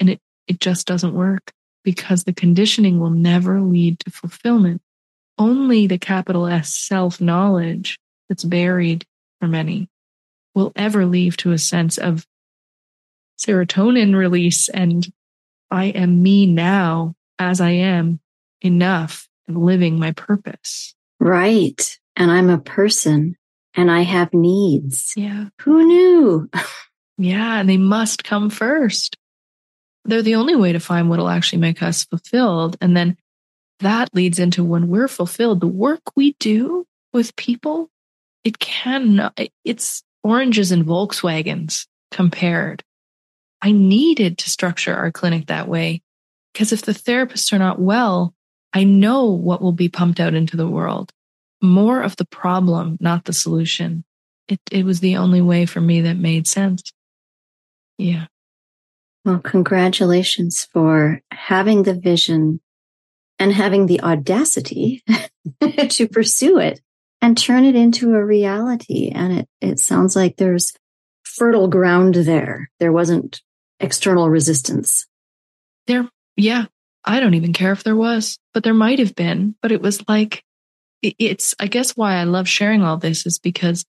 And 0.00 0.10
it, 0.10 0.20
it 0.46 0.60
just 0.60 0.86
doesn't 0.86 1.14
work 1.14 1.52
because 1.84 2.24
the 2.24 2.32
conditioning 2.32 2.98
will 2.98 3.10
never 3.10 3.60
lead 3.60 4.00
to 4.00 4.10
fulfillment. 4.10 4.80
Only 5.38 5.86
the 5.86 5.98
capital 5.98 6.46
S 6.46 6.74
self 6.74 7.20
knowledge 7.20 7.98
that's 8.28 8.44
buried 8.44 9.04
for 9.40 9.48
many 9.48 9.88
will 10.54 10.72
ever 10.74 11.04
lead 11.04 11.36
to 11.38 11.52
a 11.52 11.58
sense 11.58 11.98
of 11.98 12.26
serotonin 13.38 14.14
release 14.14 14.68
and 14.68 15.06
I 15.70 15.86
am 15.86 16.22
me 16.22 16.46
now 16.46 17.14
as 17.38 17.60
I 17.60 17.70
am 17.70 18.20
enough 18.62 19.28
and 19.46 19.62
living 19.62 19.98
my 19.98 20.12
purpose. 20.12 20.94
Right. 21.20 21.98
And 22.16 22.30
I'm 22.30 22.50
a 22.50 22.58
person 22.58 23.36
and 23.74 23.90
I 23.90 24.02
have 24.02 24.32
needs. 24.32 25.12
Yeah. 25.16 25.46
Who 25.60 25.84
knew? 25.86 26.50
yeah. 27.18 27.60
And 27.60 27.68
they 27.68 27.76
must 27.76 28.24
come 28.24 28.50
first 28.50 29.16
they're 30.06 30.22
the 30.22 30.36
only 30.36 30.56
way 30.56 30.72
to 30.72 30.80
find 30.80 31.10
what'll 31.10 31.28
actually 31.28 31.58
make 31.58 31.82
us 31.82 32.04
fulfilled. 32.04 32.76
And 32.80 32.96
then 32.96 33.16
that 33.80 34.14
leads 34.14 34.38
into 34.38 34.64
when 34.64 34.88
we're 34.88 35.08
fulfilled, 35.08 35.60
the 35.60 35.66
work 35.66 36.00
we 36.14 36.34
do 36.38 36.86
with 37.12 37.36
people, 37.36 37.90
it 38.44 38.58
can, 38.58 39.30
it's 39.64 40.02
oranges 40.22 40.72
and 40.72 40.84
Volkswagens 40.84 41.86
compared. 42.10 42.82
I 43.60 43.72
needed 43.72 44.38
to 44.38 44.50
structure 44.50 44.94
our 44.94 45.10
clinic 45.10 45.46
that 45.46 45.68
way 45.68 46.02
because 46.52 46.72
if 46.72 46.82
the 46.82 46.92
therapists 46.92 47.52
are 47.52 47.58
not 47.58 47.80
well, 47.80 48.34
I 48.72 48.84
know 48.84 49.26
what 49.26 49.62
will 49.62 49.72
be 49.72 49.88
pumped 49.88 50.20
out 50.20 50.34
into 50.34 50.56
the 50.56 50.68
world. 50.68 51.10
More 51.62 52.02
of 52.02 52.16
the 52.16 52.26
problem, 52.26 52.98
not 53.00 53.24
the 53.24 53.32
solution. 53.32 54.04
It, 54.48 54.60
it 54.70 54.84
was 54.84 55.00
the 55.00 55.16
only 55.16 55.40
way 55.40 55.66
for 55.66 55.80
me 55.80 56.02
that 56.02 56.16
made 56.16 56.46
sense. 56.46 56.92
Yeah. 57.98 58.26
Well, 59.24 59.38
congratulations 59.38 60.68
for 60.72 61.20
having 61.32 61.82
the 61.82 61.94
vision 61.94 62.60
and 63.38 63.52
having 63.52 63.86
the 63.86 64.00
audacity 64.00 65.02
to 65.88 66.08
pursue 66.08 66.58
it 66.58 66.80
and 67.20 67.36
turn 67.36 67.64
it 67.64 67.74
into 67.74 68.14
a 68.14 68.24
reality. 68.24 69.10
And 69.12 69.40
it, 69.40 69.48
it 69.60 69.78
sounds 69.80 70.14
like 70.14 70.36
there's 70.36 70.72
fertile 71.24 71.68
ground 71.68 72.14
there. 72.14 72.70
There 72.78 72.92
wasn't 72.92 73.42
external 73.80 74.30
resistance. 74.30 75.06
There, 75.86 76.08
yeah. 76.36 76.66
I 77.04 77.20
don't 77.20 77.34
even 77.34 77.52
care 77.52 77.72
if 77.72 77.84
there 77.84 77.96
was, 77.96 78.38
but 78.52 78.64
there 78.64 78.74
might 78.74 78.98
have 78.98 79.14
been. 79.14 79.54
But 79.62 79.72
it 79.72 79.80
was 79.80 80.06
like, 80.08 80.42
it's, 81.02 81.54
I 81.58 81.66
guess 81.66 81.92
why 81.92 82.14
I 82.14 82.24
love 82.24 82.48
sharing 82.48 82.82
all 82.82 82.96
this 82.96 83.26
is 83.26 83.38
because 83.38 83.84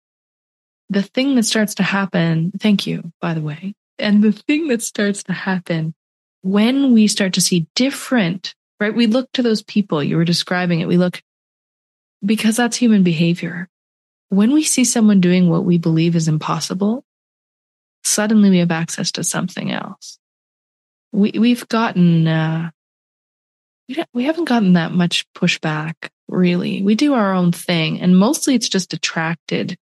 the 0.89 1.01
thing 1.01 1.35
that 1.35 1.43
starts 1.43 1.75
to 1.75 1.83
happen, 1.83 2.51
thank 2.59 2.87
you, 2.87 3.11
by 3.21 3.33
the 3.33 3.41
way, 3.41 3.73
and 3.99 4.23
the 4.23 4.31
thing 4.31 4.67
that 4.67 4.81
starts 4.81 5.23
to 5.23 5.33
happen 5.33 5.93
when 6.41 6.93
we 6.93 7.07
start 7.07 7.33
to 7.33 7.41
see 7.41 7.67
different, 7.75 8.53
right? 8.79 8.95
We 8.95 9.07
look 9.07 9.31
to 9.33 9.41
those 9.41 9.63
people, 9.63 10.03
you 10.03 10.17
were 10.17 10.25
describing 10.25 10.79
it. 10.79 10.87
We 10.87 10.97
look 10.97 11.21
because 12.25 12.57
that's 12.57 12.77
human 12.77 13.03
behavior. 13.03 13.67
When 14.29 14.51
we 14.51 14.63
see 14.63 14.83
someone 14.83 15.21
doing 15.21 15.49
what 15.49 15.65
we 15.65 15.77
believe 15.77 16.15
is 16.15 16.27
impossible, 16.27 17.03
suddenly 18.03 18.49
we 18.49 18.59
have 18.59 18.71
access 18.71 19.11
to 19.13 19.23
something 19.23 19.71
else. 19.71 20.19
We, 21.11 21.31
we've 21.37 21.67
gotten, 21.67 22.27
uh, 22.27 22.71
we 24.13 24.25
haven't 24.25 24.45
gotten 24.45 24.73
that 24.73 24.91
much 24.91 25.25
pushback, 25.33 26.09
really. 26.27 26.81
We 26.81 26.95
do 26.95 27.13
our 27.13 27.33
own 27.33 27.51
thing, 27.51 28.01
and 28.01 28.17
mostly 28.17 28.55
it's 28.55 28.69
just 28.69 28.93
attracted 28.93 29.77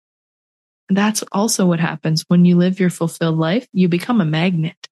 that's 0.88 1.24
also 1.32 1.66
what 1.66 1.80
happens 1.80 2.24
when 2.28 2.44
you 2.44 2.56
live 2.56 2.80
your 2.80 2.90
fulfilled 2.90 3.38
life. 3.38 3.66
You 3.72 3.88
become 3.88 4.20
a 4.20 4.26
magnet. 4.26 4.88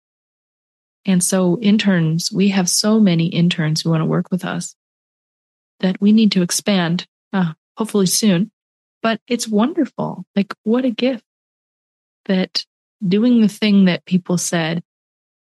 And 1.05 1.22
so 1.22 1.59
interns, 1.61 2.31
we 2.33 2.48
have 2.48 2.68
so 2.68 3.01
many 3.01 3.27
interns 3.27 3.83
who 3.83 3.90
want 3.90 4.01
to 4.01 4.07
work 4.07 4.31
with 4.31 4.44
us 4.44 4.75
that 5.81 6.01
we 6.01 6.12
need 6.12 6.33
to 6.33 6.42
expand, 6.42 7.07
uh, 7.33 7.53
hopefully 7.77 8.07
soon. 8.07 8.51
But 9.03 9.20
it's 9.27 9.48
wonderful. 9.48 10.25
Like 10.37 10.55
what 10.62 10.85
a 10.85 10.90
gift 10.90 11.25
that 12.27 12.64
doing 13.07 13.40
the 13.40 13.48
thing 13.48 13.87
that 13.87 14.05
people 14.05 14.38
said 14.38 14.83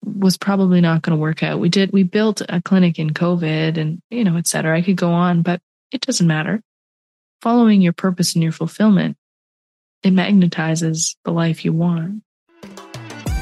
was 0.04 0.36
probably 0.36 0.80
not 0.80 1.02
going 1.02 1.16
to 1.16 1.20
work 1.20 1.42
out. 1.42 1.60
We 1.60 1.68
did, 1.68 1.92
we 1.92 2.02
built 2.02 2.42
a 2.48 2.60
clinic 2.60 2.98
in 2.98 3.10
COVID 3.10 3.78
and, 3.78 4.00
you 4.10 4.24
know, 4.24 4.36
et 4.36 4.46
cetera. 4.46 4.76
I 4.76 4.82
could 4.82 4.96
go 4.96 5.10
on, 5.10 5.42
but 5.42 5.60
it 5.90 6.00
doesn't 6.00 6.26
matter. 6.26 6.60
Following 7.42 7.80
your 7.80 7.92
purpose 7.92 8.34
and 8.34 8.42
your 8.42 8.52
fulfillment, 8.52 9.16
it 10.02 10.12
magnetizes 10.12 11.16
the 11.24 11.32
life 11.32 11.64
you 11.64 11.72
want. 11.72 12.22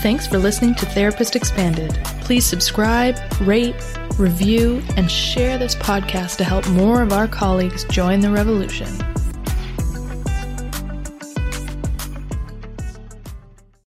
Thanks 0.00 0.26
for 0.26 0.38
listening 0.38 0.74
to 0.76 0.86
Therapist 0.86 1.36
Expanded. 1.36 1.92
Please 2.22 2.44
subscribe, 2.44 3.16
rate, 3.40 3.76
review, 4.18 4.82
and 4.96 5.10
share 5.10 5.58
this 5.58 5.74
podcast 5.76 6.36
to 6.38 6.44
help 6.44 6.68
more 6.70 7.02
of 7.02 7.12
our 7.12 7.28
colleagues 7.28 7.84
join 7.84 8.20
the 8.20 8.30
revolution. 8.30 8.88